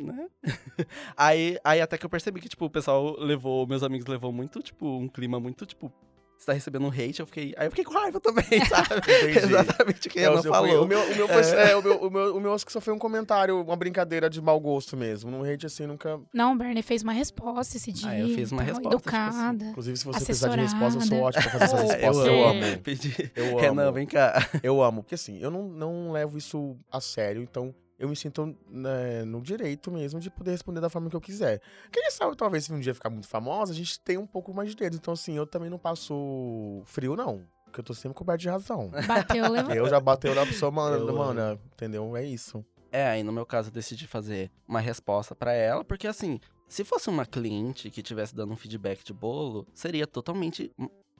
[0.04, 0.28] Né?
[1.18, 4.62] aí, aí até que eu percebi que, tipo, o pessoal levou, meus amigos levou muito,
[4.62, 5.92] tipo, um clima muito, tipo,
[6.38, 7.54] você tá recebendo um hate, eu fiquei.
[7.58, 9.02] Aí eu fiquei com raiva também, sabe?
[9.38, 10.70] Exatamente o que É, ela o seu falou.
[10.70, 11.72] foi- o meu, o meu foi, É.
[11.72, 14.30] é, o meu, o meu, o meu acho que só foi um comentário, uma brincadeira
[14.30, 15.32] de mau gosto mesmo.
[15.32, 16.20] Num hate assim, nunca.
[16.34, 18.10] Não, o Bernie fez uma resposta esse dia.
[18.10, 19.66] Ah, eu fiz uma tal, resposta, tipo assim, Educada.
[19.66, 22.26] Inclusive, se você precisar de resposta, eu sou ótimo pra fazer essas Oh, respostas.
[22.28, 22.66] eu Eu amo.
[22.66, 22.78] amo.
[22.80, 23.32] Pedi.
[23.34, 23.58] Eu amo.
[23.60, 24.50] Renan, vem cá.
[24.62, 25.04] Eu amo.
[25.04, 29.42] Porque assim, eu não, não levo isso a sério, então eu me sinto né, no
[29.42, 31.62] direito mesmo de poder responder da forma que eu quiser.
[31.92, 34.70] Quem sabe, talvez, se um dia ficar muito famosa, a gente tenha um pouco mais
[34.70, 34.96] de dedo.
[34.96, 37.46] Então, assim, eu também não passo frio, não.
[37.66, 38.90] Porque eu tô sempre coberto de razão.
[39.08, 39.74] Bateu, levou.
[39.74, 42.16] Eu já bateu na pessoa, mano, Eu mano, entendeu?
[42.16, 42.66] É isso.
[42.92, 46.86] É, aí no meu caso eu decidi fazer uma resposta pra ela, porque assim, se
[46.86, 50.72] fosse uma cliente que tivesse dando um feedback de bolo, seria totalmente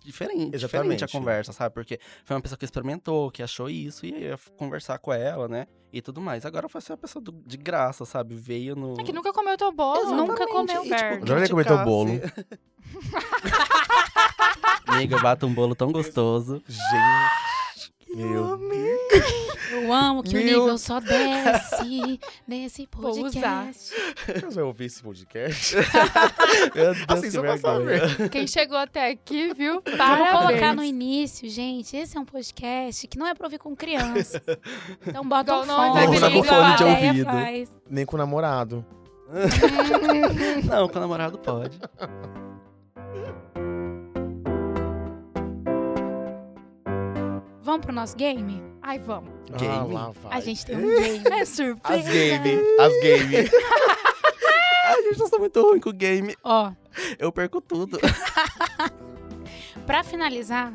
[0.04, 1.04] diferente, diferente Exatamente.
[1.04, 1.74] a conversa, sabe?
[1.74, 5.14] Porque foi uma pessoa que experimentou, que achou isso, e aí eu ia conversar com
[5.14, 5.68] ela, né?
[5.94, 6.46] E tudo mais.
[6.46, 8.36] Agora foi ser uma pessoa do- de graça, sabe?
[8.36, 9.00] Veio no.
[9.00, 10.00] É que nunca comeu teu bolo.
[10.02, 10.90] Exatamente, Nunca comeu, e.
[10.90, 12.10] Eu já comi teu bolo.
[14.88, 16.62] Amiga, eu bato um bolo tão gostoso.
[16.68, 17.55] Gente.
[18.16, 18.60] Meu
[19.72, 23.94] Eu amo que o Meu- nível só desce nesse podcast.
[24.56, 25.76] Eu ouvi esse podcast.
[26.74, 28.30] Meu Deus, Assim, que vergonha.
[28.32, 29.82] Quem chegou até aqui, viu?
[29.86, 30.32] Vamos Parabéns.
[30.48, 31.96] colocar no início, gente.
[31.98, 34.42] Esse é um podcast que não é pra ouvir com criança.
[35.06, 35.94] Então bota um não fone.
[35.94, 37.26] vai Ouça com igual fone de ouvido.
[37.26, 37.70] faz.
[37.90, 38.86] Nem com o namorado.
[40.70, 41.80] Não, com o namorado pode.
[47.66, 48.62] Vamos pro nosso game?
[48.80, 49.32] Ai, vamos.
[49.52, 49.92] Ah, Game.
[49.92, 50.38] lá vai.
[50.38, 51.24] A gente tem um game.
[51.32, 52.08] É surpresa.
[52.08, 52.62] As game.
[52.80, 53.50] As game.
[55.02, 56.36] gente, eu sou muito ruim com o game.
[56.44, 56.72] Ó,
[57.18, 57.98] Eu perco tudo.
[59.88, 60.72] pra finalizar,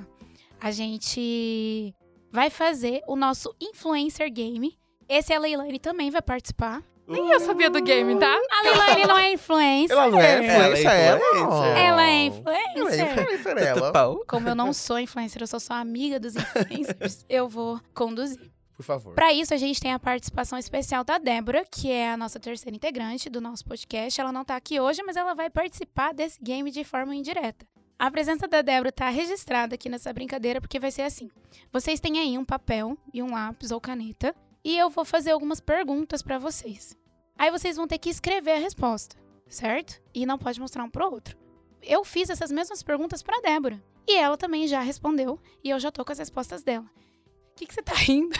[0.60, 1.94] a gente
[2.32, 4.76] vai fazer o nosso influencer game.
[5.08, 6.82] Esse a Leilani também vai participar.
[7.10, 8.32] Nem eu sabia do game, tá?
[8.50, 9.90] A Leilani não é influencer.
[9.96, 11.18] Ela não é Ela é influência, ela?
[11.18, 11.48] influencer.
[11.50, 13.10] Ela é Ela é influencer.
[13.22, 13.92] influencer, ela.
[14.26, 18.50] Como eu não sou influencer, eu sou só amiga dos influencers, eu vou conduzir.
[18.76, 19.14] Por favor.
[19.14, 22.74] Para isso, a gente tem a participação especial da Débora, que é a nossa terceira
[22.74, 24.18] integrante do nosso podcast.
[24.18, 27.66] Ela não tá aqui hoje, mas ela vai participar desse game de forma indireta.
[27.98, 31.28] A presença da Débora tá registrada aqui nessa brincadeira, porque vai ser assim.
[31.70, 34.34] Vocês têm aí um papel e um lápis ou caneta,
[34.64, 36.96] e eu vou fazer algumas perguntas para vocês.
[37.40, 39.16] Aí vocês vão ter que escrever a resposta,
[39.48, 39.98] certo?
[40.12, 41.38] E não pode mostrar um pro outro.
[41.80, 45.90] Eu fiz essas mesmas perguntas para Débora, e ela também já respondeu, e eu já
[45.90, 46.84] tô com as respostas dela.
[46.84, 48.36] O que, que você tá rindo?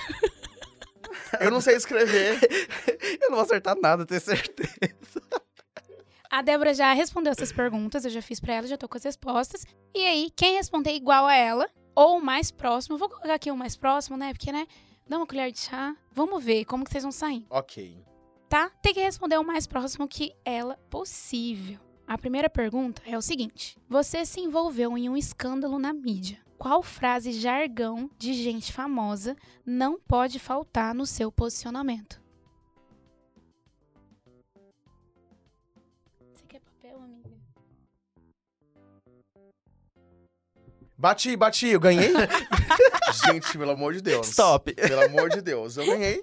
[1.41, 2.39] Eu não sei escrever.
[3.21, 5.23] Eu não vou acertar nada, tenho certeza.
[6.31, 9.05] A Débora já respondeu essas perguntas, eu já fiz pra ela, já tô com as
[9.05, 9.65] respostas.
[9.95, 13.57] E aí, quem responder igual a ela, ou o mais próximo, vou colocar aqui o
[13.57, 14.33] mais próximo, né?
[14.33, 14.67] Porque, né?
[15.09, 15.97] Dá uma colher de chá.
[16.13, 18.10] Vamos ver como que vocês vão sair, ok.
[18.51, 18.69] Tá?
[18.83, 21.79] Tem que responder o mais próximo que ela possível.
[22.07, 26.41] A primeira pergunta é o seguinte: Você se envolveu em um escândalo na mídia.
[26.59, 29.35] Qual frase jargão de gente famosa
[29.65, 32.21] não pode faltar no seu posicionamento?
[41.01, 42.13] Bati, bati, eu ganhei.
[43.25, 44.29] Gente, pelo amor de Deus.
[44.29, 44.75] Stop.
[44.75, 46.21] Pelo amor de Deus, eu ganhei.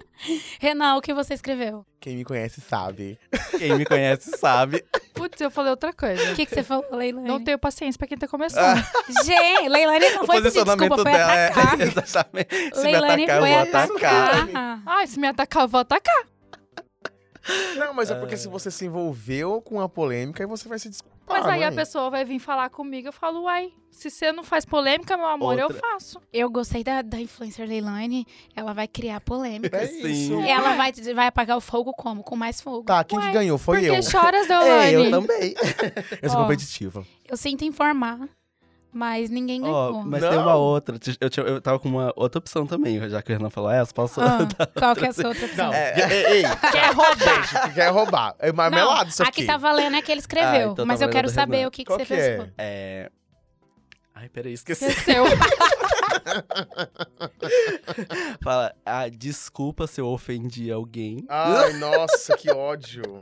[0.60, 1.84] Renan, o que você escreveu?
[1.98, 3.18] Quem me conhece sabe.
[3.58, 4.84] Quem me conhece sabe.
[5.14, 6.30] Putz, eu falei outra coisa.
[6.30, 7.26] O que, que você falou, Leilani?
[7.26, 8.80] Não tenho paciência pra quem tá começando.
[9.24, 11.80] Gente, Leilani não o foi pedir posicionamento desculpa, foi dela atacar.
[11.80, 11.82] é.
[12.06, 12.76] Exatamente.
[12.76, 14.38] Se Leilani me atacar, foi eu vou atacar.
[14.38, 14.82] atacar.
[14.86, 16.24] Ai, se me atacar, eu vou atacar.
[17.76, 20.88] Não, mas é porque se você se envolveu com a polêmica, aí você vai se
[20.88, 21.17] desculpar.
[21.28, 24.64] Mas aí a pessoa vai vir falar comigo, eu falo, uai, se você não faz
[24.64, 25.80] polêmica, meu amor, eu Outra.
[25.80, 26.20] faço.
[26.32, 28.26] Eu gostei da, da influencer Leilani.
[28.54, 29.76] Ela vai criar polêmica.
[29.76, 30.06] É Sim.
[30.06, 30.40] isso.
[30.40, 32.22] E ela vai, vai apagar o fogo como?
[32.22, 32.84] Com mais fogo.
[32.84, 33.58] Tá, quem que Ué, ganhou?
[33.58, 34.02] Foi Porque eu.
[34.02, 34.92] choras, É, Deolane?
[34.92, 35.54] eu também.
[36.22, 36.42] Eu sou Ó.
[36.42, 37.04] competitiva.
[37.26, 38.28] Eu sinto informar,
[38.92, 40.02] mas ninguém ganhou.
[40.04, 40.30] mas Não.
[40.30, 40.96] tem uma outra.
[41.20, 43.92] Eu, tinha- eu tava com uma outra opção também, já que o Renan falou essa,
[43.92, 45.72] posso Ah, dar qual que é a sua outra opção?
[45.72, 46.42] Ei, ei, ei.
[46.72, 47.46] Quer roubar.
[47.46, 48.34] Gente, quer roubar.
[48.38, 49.30] É marmelado Não, isso aqui.
[49.42, 50.60] aqui tá valendo é que ele Ah, escreveu.
[50.72, 51.68] então tá mas eu valendo quero saber Renan.
[51.68, 52.36] o que, que você que é?
[52.38, 52.52] pensou.
[52.58, 53.10] É.
[54.14, 54.84] Ai, peraí, esqueci.
[54.86, 55.24] Esqueceu.
[58.42, 61.24] Fala, ah, desculpa se eu ofendi alguém.
[61.28, 63.20] Ai, nossa, que ódio.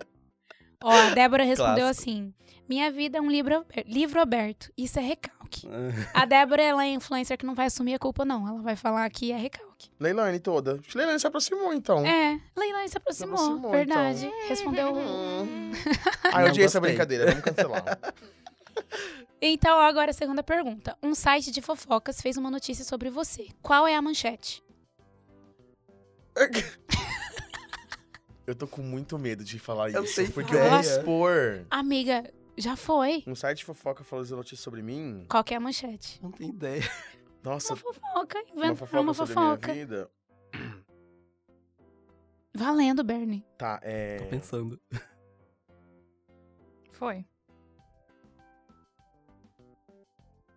[0.83, 2.11] Ó, a Débora respondeu Clássico.
[2.11, 2.35] assim:
[2.69, 4.71] Minha vida é um livro, livro aberto.
[4.77, 5.03] Isso é
[5.47, 5.69] recalque.
[6.15, 8.47] A Débora, ela é influencer que não vai assumir a culpa, não.
[8.47, 9.91] Ela vai falar que é recalque.
[9.99, 10.75] Leilani toda.
[10.75, 12.05] Acho que Leilani se aproximou, então.
[12.07, 13.35] É, Leilani se aproximou.
[13.37, 14.27] aproximou, verdade.
[14.27, 14.49] então.
[14.49, 14.95] Respondeu.
[14.97, 15.73] Hum.
[16.33, 17.27] Ah, eu odiei essa brincadeira.
[17.27, 17.99] Vamos cancelar.
[19.41, 20.97] Então, agora a segunda pergunta.
[21.03, 23.49] Um site de fofocas fez uma notícia sobre você.
[23.63, 24.65] Qual é a manchete?
[28.47, 30.15] Eu tô com muito medo de falar Eu isso.
[30.17, 31.67] tenho Porque eu vou expor.
[31.69, 33.23] Amiga, já foi.
[33.27, 35.27] Um site de fofoca falou notícia sobre mim.
[35.29, 36.23] Qual que é a manchete?
[36.23, 36.83] Não tem ideia.
[37.43, 38.39] Nossa, Uma fofoca.
[38.53, 39.73] uma Inventa fofoca uma fofoca.
[39.73, 40.11] minha vida.
[42.57, 43.45] Valendo, Bernie.
[43.59, 44.17] Tá, Tô é.
[44.31, 44.81] pensando.
[46.93, 47.25] Foi.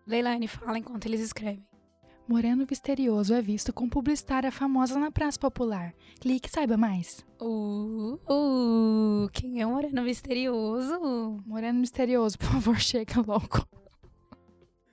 [0.06, 1.64] Leilani, fala enquanto eles escrevem.
[2.30, 5.92] Moreno Misterioso é visto com publicitária famosa na praça popular.
[6.20, 7.26] Clique e saiba mais.
[7.40, 11.42] Uh, uh, quem é o moreno misterioso?
[11.44, 13.66] Moreno Misterioso, por favor, chega logo.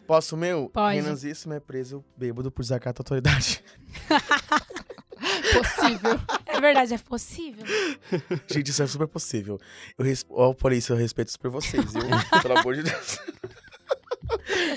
[0.07, 0.67] Posso o meu?
[0.69, 0.95] Pode.
[0.95, 3.63] Renanzíssimo é preso bêbado por desacato à autoridade.
[5.53, 6.19] Possível.
[6.47, 7.65] É verdade, é possível.
[8.49, 9.59] Gente, isso é super possível.
[9.95, 10.25] Eu res...
[10.27, 12.01] Ó, polícia, eu respeito isso por vocês, viu?
[12.41, 13.19] Pelo amor de Deus.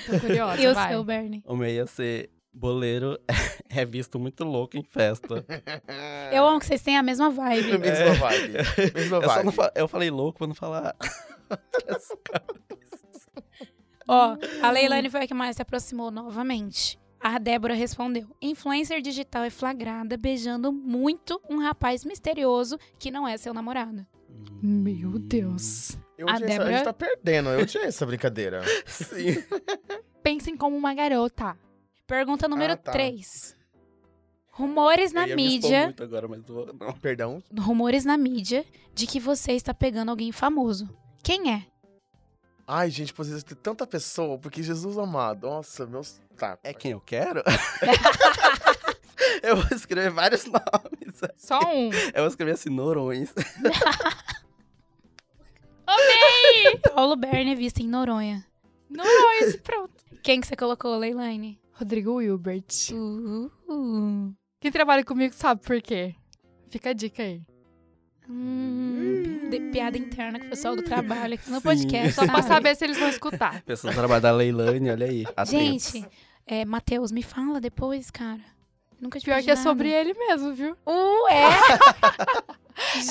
[0.06, 0.90] Tô curiosa, E o vai.
[0.90, 1.42] seu, Bernie?
[1.46, 3.18] O meu ia ser boleiro
[3.68, 5.44] é visto muito louco em festa.
[6.32, 7.78] Eu amo que vocês têm a mesma vibe.
[7.78, 8.52] Mesma vibe.
[8.94, 9.52] Mesma Eu, vibe.
[9.52, 10.94] fa- eu falei louco pra não falar.
[14.08, 16.98] Ó, a Leilani foi a que mais se aproximou novamente.
[17.20, 23.36] A Débora respondeu: Influencer digital é flagrada beijando muito um rapaz misterioso que não é
[23.36, 24.04] seu namorado.
[24.62, 25.96] Meu Deus.
[26.18, 28.62] Eu A essa- Débora- A gente tá perdendo, eu odiei essa brincadeira.
[28.86, 29.42] Sim.
[30.22, 31.56] Pensem como uma garota.
[32.10, 32.90] Pergunta número Ah, tá.
[32.90, 33.56] 3.
[34.50, 36.92] Rumores na Eu ia me expor mídia, muito agora, vou- não.
[36.94, 37.40] Perdão.
[37.56, 40.90] rumores na mídia de que você está pegando alguém famoso.
[41.22, 41.64] Quem é?
[42.66, 45.46] Ai, gente, poderia ter tanta pessoa, porque Jesus amado.
[45.46, 46.20] Nossa, meus.
[46.36, 46.58] Tá.
[46.64, 47.44] É quem eu quero?
[49.44, 51.20] eu vou escrever vários nomes.
[51.36, 51.90] Só um.
[52.12, 53.32] Eu vou escrever assim, Norões.
[56.92, 58.44] Paulo Bernie é visto em Noronha.
[58.88, 59.94] Noronha, pronto.
[60.24, 61.60] Quem que você colocou, Leilani?
[61.80, 62.66] Rodrigo Wilbert.
[62.92, 66.14] Uh, Quem trabalha comigo sabe por quê.
[66.68, 67.40] Fica a dica aí.
[68.28, 71.62] hum, piada, piada interna com o pessoal do trabalho aqui no Sim.
[71.62, 72.12] podcast.
[72.12, 72.48] Só pra sabe?
[72.48, 73.62] saber se eles vão escutar.
[73.64, 75.24] Pessoas do trabalho da Leilani, olha aí.
[75.34, 75.50] atentos.
[75.92, 76.06] Gente,
[76.46, 78.40] é, Matheus, me fala depois, cara.
[79.00, 79.66] Nunca te Pior que é nada.
[79.66, 80.76] sobre ele mesmo, viu?
[80.86, 81.44] Uh, é?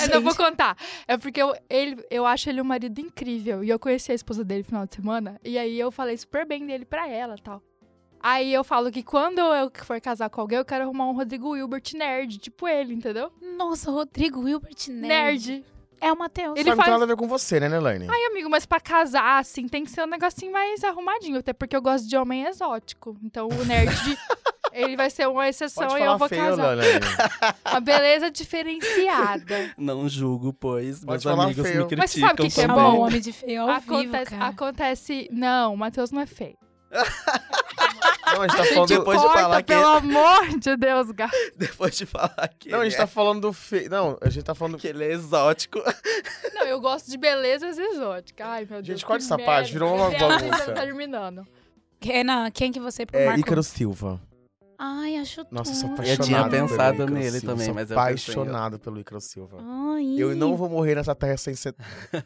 [0.02, 0.76] Eu não vou contar.
[1.06, 3.62] É porque eu, ele, eu acho ele um marido incrível.
[3.62, 5.40] E eu conheci a esposa dele no final de semana.
[5.44, 7.62] E aí eu falei super bem dele pra ela e tal.
[8.22, 11.50] Aí eu falo que quando eu for casar com alguém, eu quero arrumar um Rodrigo
[11.50, 13.32] Wilbert nerd, tipo ele, entendeu?
[13.56, 15.50] Nossa, Rodrigo Hilbert Nerd.
[15.50, 15.64] Nerd.
[16.02, 16.58] É o Matheus.
[16.58, 18.06] Ele Só não tem nada a ver com você, né, Nelane?
[18.08, 21.38] Ai, amigo, mas pra casar, assim, tem que ser um negocinho mais arrumadinho.
[21.38, 23.18] Até porque eu gosto de homem exótico.
[23.22, 23.90] Então o nerd,
[24.72, 26.76] ele vai ser uma exceção Pode e eu vou feio, casar.
[26.76, 27.04] Nelane.
[27.70, 29.74] Uma beleza diferenciada.
[29.76, 31.82] Não julgo, pois Pode meus amigos feio.
[31.82, 33.00] me criticam Mas você sabe o que que é bom?
[33.00, 34.46] homem de feio ao vivo, acontece, cara.
[34.46, 35.28] acontece.
[35.30, 36.56] Não, o Matheus não é feio.
[38.34, 38.88] Não, a gente tá falando...
[38.88, 41.36] Depois de Corta, falar que- pelo amor de Deus, gato.
[41.56, 43.90] Depois de falar que, Não, a gente é, tá falando do feio.
[43.90, 44.78] Não, a gente tá falando...
[44.78, 45.80] que ele é exótico.
[46.54, 48.46] Não, eu gosto de belezas exóticas.
[48.46, 48.86] Ai, meu Deus.
[48.86, 49.52] Gente, corta essa merda.
[49.52, 50.72] parte, virou uma vida bagunça.
[50.72, 51.46] tá terminando.
[52.02, 53.40] Renan, quem que você É, marcou?
[53.40, 54.20] Ícaro Silva.
[54.82, 56.02] Ai, acho Nossa, eu sou tudo.
[56.04, 58.98] Eu apaixonado tinha pelo pensado Ícaro nele Silva, também, sou mas eu pensei, apaixonado pelo
[58.98, 59.58] Ícaro Silva.
[59.60, 60.14] Ai.
[60.18, 61.74] Eu não vou morrer nessa terra sem ser...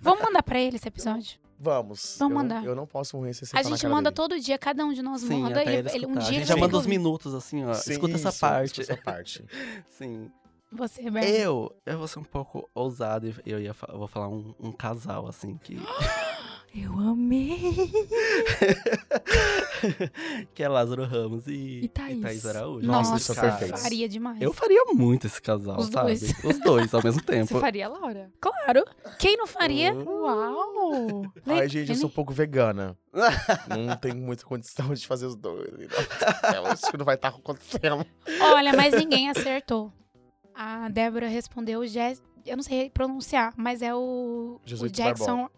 [0.01, 1.41] Vamos mandar pra ele esse episódio?
[1.59, 2.17] Vamos.
[2.17, 2.65] Vamos eu, não- mandar.
[2.65, 4.15] Eu não posso morrer sem A sentar na gente manda dele.
[4.15, 5.61] todo dia, cada um de nós Sim, manda.
[5.63, 7.75] até Ele, ele um dia A gente já manda uns minutos, assim, ó.
[7.75, 8.81] Sim, Escuta essa isso, parte.
[8.83, 9.45] escuta essa parte.
[9.89, 10.31] Sim.
[10.71, 11.31] Você, Bernie.
[11.37, 14.71] Eu, eu vou ser um pouco ousado e eu, ia, eu vou falar um, um
[14.71, 15.77] casal, assim, que...
[16.77, 17.57] Eu amei.
[20.55, 22.45] que é Lázaro Ramos e, E Thaís.
[22.45, 22.87] Araújo.
[22.87, 23.79] Nossa, Nossa, isso é perfeito.
[23.79, 24.41] faria demais.
[24.41, 26.07] Eu faria muito esse casal, Os sabe?
[26.07, 26.45] dois.
[26.45, 27.47] Os dois, ao mesmo tempo.
[27.47, 28.31] Você faria, Laura?
[28.41, 28.85] Claro.
[29.19, 29.95] Quem não faria?
[29.95, 31.23] Uau!
[31.47, 32.97] Ai, gente, eu sou um pouco vegana.
[33.69, 35.69] não tenho muita condição de fazer os dois.
[36.55, 38.05] Eu acho que não vai estar acontecendo.
[38.41, 39.93] Olha, mas ninguém acertou.
[40.55, 42.21] A Débora respondeu Jess.
[42.45, 45.49] Eu não sei pronunciar, mas é o, o Jackson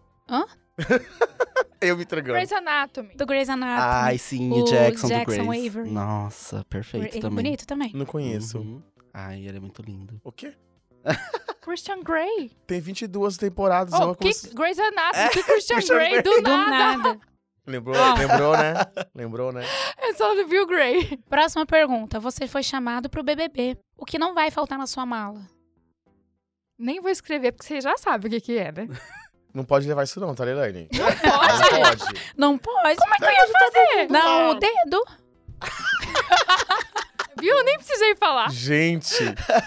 [1.80, 2.34] Eu me entregando.
[2.34, 3.14] Grey's Anatomy.
[3.14, 3.78] do Grey's Anatomy.
[4.06, 5.68] Ai, sim, O Jackson, Jackson do Grace.
[5.68, 5.90] Avery.
[5.90, 7.44] Nossa, Ele perfeito é também.
[7.44, 7.90] bonito também.
[7.94, 8.58] Não conheço.
[8.58, 8.82] Uhum.
[9.12, 10.20] Ai, ele é muito lindo.
[10.24, 10.54] O quê?
[11.60, 12.50] Christian Grey.
[12.66, 13.92] Tem 22 temporadas.
[13.98, 15.28] Oh, eu que comecei- Grey's Anatomy.
[15.30, 16.22] Que Christian Christian Grey, Grey.
[16.22, 16.96] do Do nada.
[16.98, 17.20] nada.
[17.66, 18.14] Lembrou, Ó.
[18.14, 18.74] lembrou, né?
[19.14, 19.64] Lembrou, né?
[19.98, 21.16] É só do Bill Grey.
[21.28, 22.20] Próxima pergunta.
[22.20, 23.76] Você foi chamado pro BBB.
[23.96, 25.40] O que não vai faltar na sua mala?
[26.78, 28.88] Nem vou escrever, porque você já sabe o que que é, né?
[29.57, 30.86] Não pode levar isso não, tá, Leilani?
[30.92, 31.22] Pode?
[31.24, 32.04] Não pode.
[32.36, 32.96] Não pode.
[32.98, 34.12] Como é que eu ia fazer?
[34.12, 35.02] Não, o dedo.
[37.40, 37.64] Viu?
[37.64, 38.50] Nem precisei falar.
[38.50, 39.14] Gente,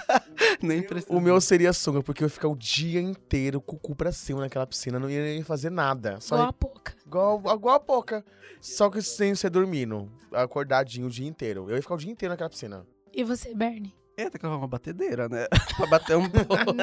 [0.62, 1.12] Nem precisa.
[1.12, 4.12] o meu seria sunga, porque eu ia ficar o dia inteiro com o cu pra
[4.12, 6.20] cima naquela piscina, não ia nem fazer nada.
[6.20, 6.94] Só Igual a pouca.
[7.06, 8.24] Igual, igual a pouca.
[8.62, 11.66] Só que sem você dormindo, acordadinho o dia inteiro.
[11.68, 12.86] Eu ia ficar o dia inteiro naquela piscina.
[13.12, 13.94] E você, Bernie?
[14.18, 15.48] É, tem que levar uma batedeira, né?
[15.78, 16.74] pra bater um pouco.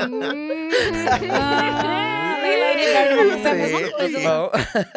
[2.47, 4.20] Leilani e Bernie vão fazer a mesma coisa.
[4.20, 4.51] não.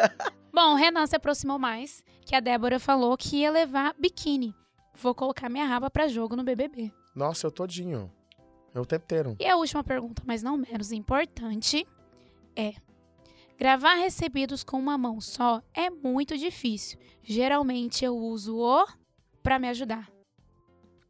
[0.52, 4.54] Bom, o Renan se aproximou mais, que a Débora falou que ia levar biquíni.
[4.94, 6.92] Vou colocar minha raba pra jogo no BBB.
[7.14, 8.12] Nossa, eu todinho.
[8.74, 9.36] Eu o tempo inteiro.
[9.40, 11.86] E a última pergunta, mas não menos importante,
[12.56, 12.74] é:
[13.56, 16.98] gravar recebidos com uma mão só é muito difícil.
[17.22, 18.86] Geralmente eu uso o
[19.42, 20.10] pra me ajudar.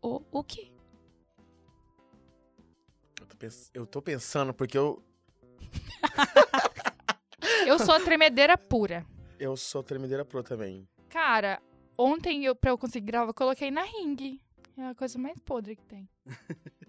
[0.03, 0.71] O o quê?
[3.21, 5.03] Eu tô, pens- eu tô pensando, porque eu,
[7.67, 9.05] Eu sou a tremedeira pura.
[9.39, 10.87] eu sou tremedeira pro também.
[11.09, 11.61] Cara,
[11.97, 14.41] ontem, eu, pra eu conseguir gravar, eu coloquei na ring.
[14.77, 16.09] É a coisa mais podre que tem.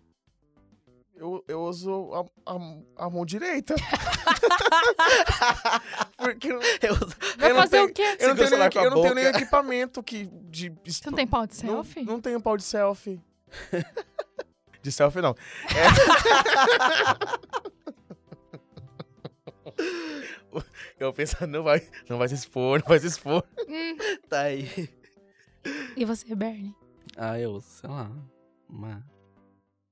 [1.13, 2.21] Eu, eu uso a,
[2.51, 2.55] a,
[3.05, 3.75] a mão direita.
[6.17, 6.95] porque eu, Eu,
[7.37, 8.17] Vai Eu não fazer tenho- o quê?
[8.19, 10.73] eu não, tenho, nem, eu não tenho nem equipamento que, de...
[10.83, 12.03] Você não tem pau de não, selfie?
[12.03, 13.21] não tenho pau de selfie.
[14.81, 15.35] de selfie, não.
[15.69, 15.85] É.
[20.99, 23.43] Eu pensando, não vai, não vai se expor, não vai se expor.
[23.67, 23.97] Hum,
[24.29, 24.89] tá aí.
[25.95, 26.75] E você, Bernie?
[27.15, 28.11] Ah, eu uso, sei lá,
[28.69, 29.03] uma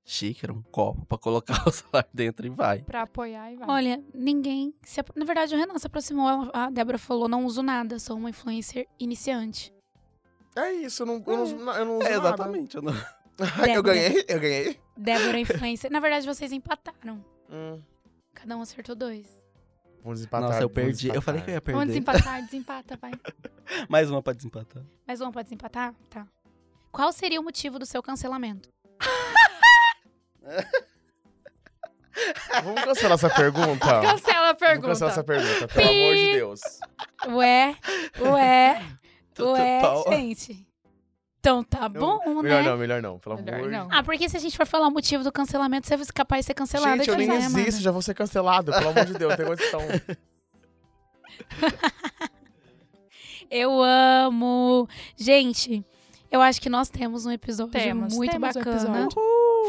[0.05, 2.79] xícara, um copo pra colocar o celular dentro e vai.
[2.81, 3.69] pra apoiar e vai.
[3.69, 4.73] Olha, ninguém.
[4.83, 6.49] Se Na verdade, o Renan se aproximou.
[6.53, 9.73] A Débora falou: não uso nada, sou uma influencer iniciante.
[10.55, 12.27] É isso, eu não, eu não, uso na- eu não uso É, nada.
[12.27, 12.75] exatamente.
[12.75, 12.93] Eu não...
[13.73, 14.79] Eu ganhei, eu ganhei.
[14.97, 15.89] Débora influencer.
[15.91, 17.23] Na verdade, vocês empataram.
[17.49, 17.81] Hum,
[18.33, 19.38] Cada um acertou dois.
[20.04, 20.50] Vamos desempatar.
[20.50, 21.10] Nossa, eu vamos perdi.
[21.10, 21.88] Eu falei que eu ia Vamos perder.
[21.88, 23.12] desempatar, desempata, vai.
[23.89, 24.84] Mais uma pra desempatar.
[25.08, 25.93] Mais um pra desempatar?
[26.10, 26.26] Tá.
[26.91, 28.70] Qual seria o motivo do seu cancelamento?
[32.64, 33.86] Vamos cancelar essa pergunta?
[34.02, 34.88] Cancela a Vamos pergunta.
[34.88, 36.34] cancelar essa pergunta, pelo amor de Pi.
[36.34, 36.62] Deus.
[37.28, 37.76] Ué,
[38.20, 38.82] ué,
[39.39, 40.68] ué, gente.
[41.39, 42.69] Então tá bom, Melhor né?
[42.69, 43.87] não, melhor não, pelo Melhor amor não.
[43.91, 46.47] Ah, porque se a gente for falar o motivo do cancelamento, você é capaz de
[46.47, 46.97] ser cancelada.
[46.97, 47.61] Gente, eu de nem Amanda.
[47.61, 49.79] existo, já vou ser cancelado, pelo amor de Deus, não tem condição.
[53.49, 54.87] Eu amo.
[55.17, 55.83] Gente,
[56.31, 58.99] eu acho que nós temos um episódio Temos, muito temos um bacana.
[58.99, 59.21] episódio.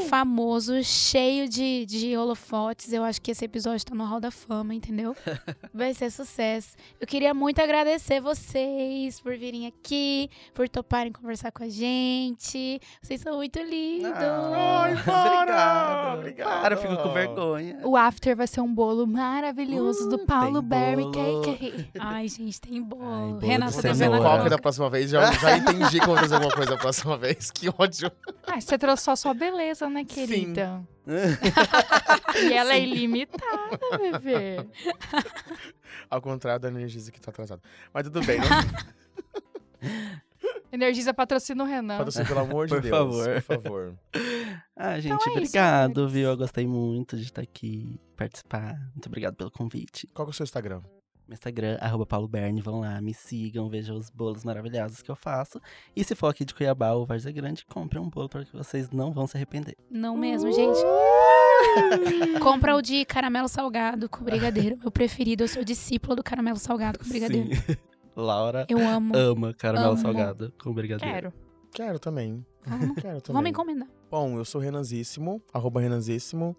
[0.08, 2.92] Famoso, cheio de, de holofotes.
[2.92, 5.16] Eu acho que esse episódio tá no Hall da Fama, entendeu?
[5.72, 6.76] Vai ser sucesso.
[7.00, 12.80] Eu queria muito agradecer vocês por virem aqui, por toparem conversar com a gente.
[13.02, 14.12] Vocês são muito lindos.
[14.14, 15.40] Ai, para!
[15.40, 16.18] Obrigado.
[16.18, 16.60] Obrigado.
[16.62, 17.80] Para, eu fico com vergonha.
[17.84, 21.10] O after vai ser um bolo maravilhoso do Paulo tem Berry.
[21.10, 21.90] Cake.
[21.98, 23.02] Ai, gente, tem bolo.
[23.04, 24.38] Ai, bolo Renata, de tá Vou vendo fazer cenoura.
[24.38, 27.50] coque da próxima vez, já, já entendi como fazer alguma coisa da próxima vez.
[27.50, 28.10] Que ódio.
[28.46, 30.82] Ah, você trouxe só sua beleza, né, querida?
[32.36, 34.64] E ela é ilimitada, bebê.
[36.08, 37.60] Ao contrário da Energisa que tá atrasada.
[37.92, 38.46] Mas tudo bem, né?
[40.72, 41.98] Energiza patrocina o Renan.
[41.98, 42.96] Patrocínio, pelo amor de Por Deus.
[42.96, 43.42] favor.
[43.42, 43.98] Por favor.
[44.76, 46.12] Ah, gente, é isso, obrigado, senhores.
[46.12, 46.28] viu?
[46.30, 48.74] Eu gostei muito de estar aqui, participar.
[48.94, 50.06] Muito obrigado pelo convite.
[50.14, 50.80] Qual que é o seu Instagram?
[51.30, 55.14] Meu Instagram, arroba Paulo Berni, vão lá, me sigam, vejam os bolos maravilhosos que eu
[55.14, 55.60] faço.
[55.94, 58.90] E se for aqui de Cuiabá ou Várzea Grande, compre um bolo para que vocês
[58.90, 59.76] não vão se arrepender.
[59.88, 60.80] Não mesmo, gente.
[62.42, 64.76] Compra o de caramelo salgado com brigadeiro.
[64.78, 67.54] Meu preferido, eu sou discípula do caramelo salgado com brigadeiro.
[67.54, 67.76] Sim.
[68.16, 69.16] Laura Eu amo.
[69.16, 70.02] ama caramelo Amo.
[70.02, 71.14] salgado com brigadeiro.
[71.14, 71.32] Quero.
[71.72, 72.44] Quero também.
[72.66, 73.34] Vamos, Quero também.
[73.34, 73.88] vamos encomendar.
[74.10, 76.56] Bom, eu sou Renanzíssimo, arroba Renanzíssimo.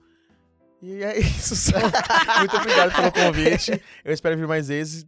[0.81, 1.77] E é isso só.
[2.39, 3.81] Muito obrigado pelo convite.
[4.03, 5.05] Eu espero vir mais vezes.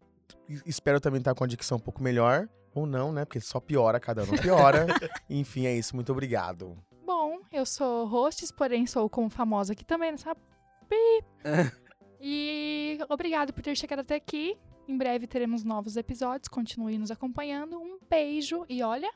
[0.66, 2.48] Espero também estar com a dicção um pouco melhor.
[2.76, 3.24] Ou não, né?
[3.26, 4.88] Porque só piora, cada ano piora.
[5.30, 5.96] Enfim, é isso.
[5.96, 6.78] Muito obrigado.
[7.06, 11.24] Bom, eu sou hostes, porém sou como famosa aqui também, nessa pi.
[12.26, 14.58] E obrigado por ter chegado até aqui.
[14.88, 16.48] Em breve teremos novos episódios.
[16.48, 17.78] Continue nos acompanhando.
[17.78, 19.12] Um beijo e olha,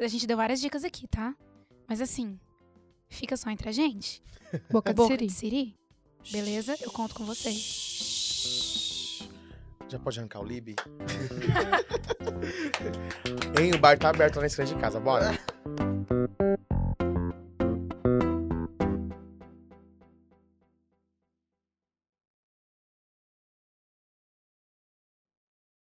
[0.00, 1.34] A gente deu várias dicas aqui, tá?
[1.88, 2.38] Mas assim,
[3.08, 4.22] fica só entre a gente.
[4.70, 5.26] boca de Boca siri.
[5.26, 5.76] de Siri.
[6.30, 6.76] Beleza?
[6.80, 9.22] Eu conto com vocês.
[9.88, 10.76] Já pode arrancar o Lib?
[13.58, 14.98] hein, o bar tá aberto na esquina de casa.
[14.98, 15.38] Bora.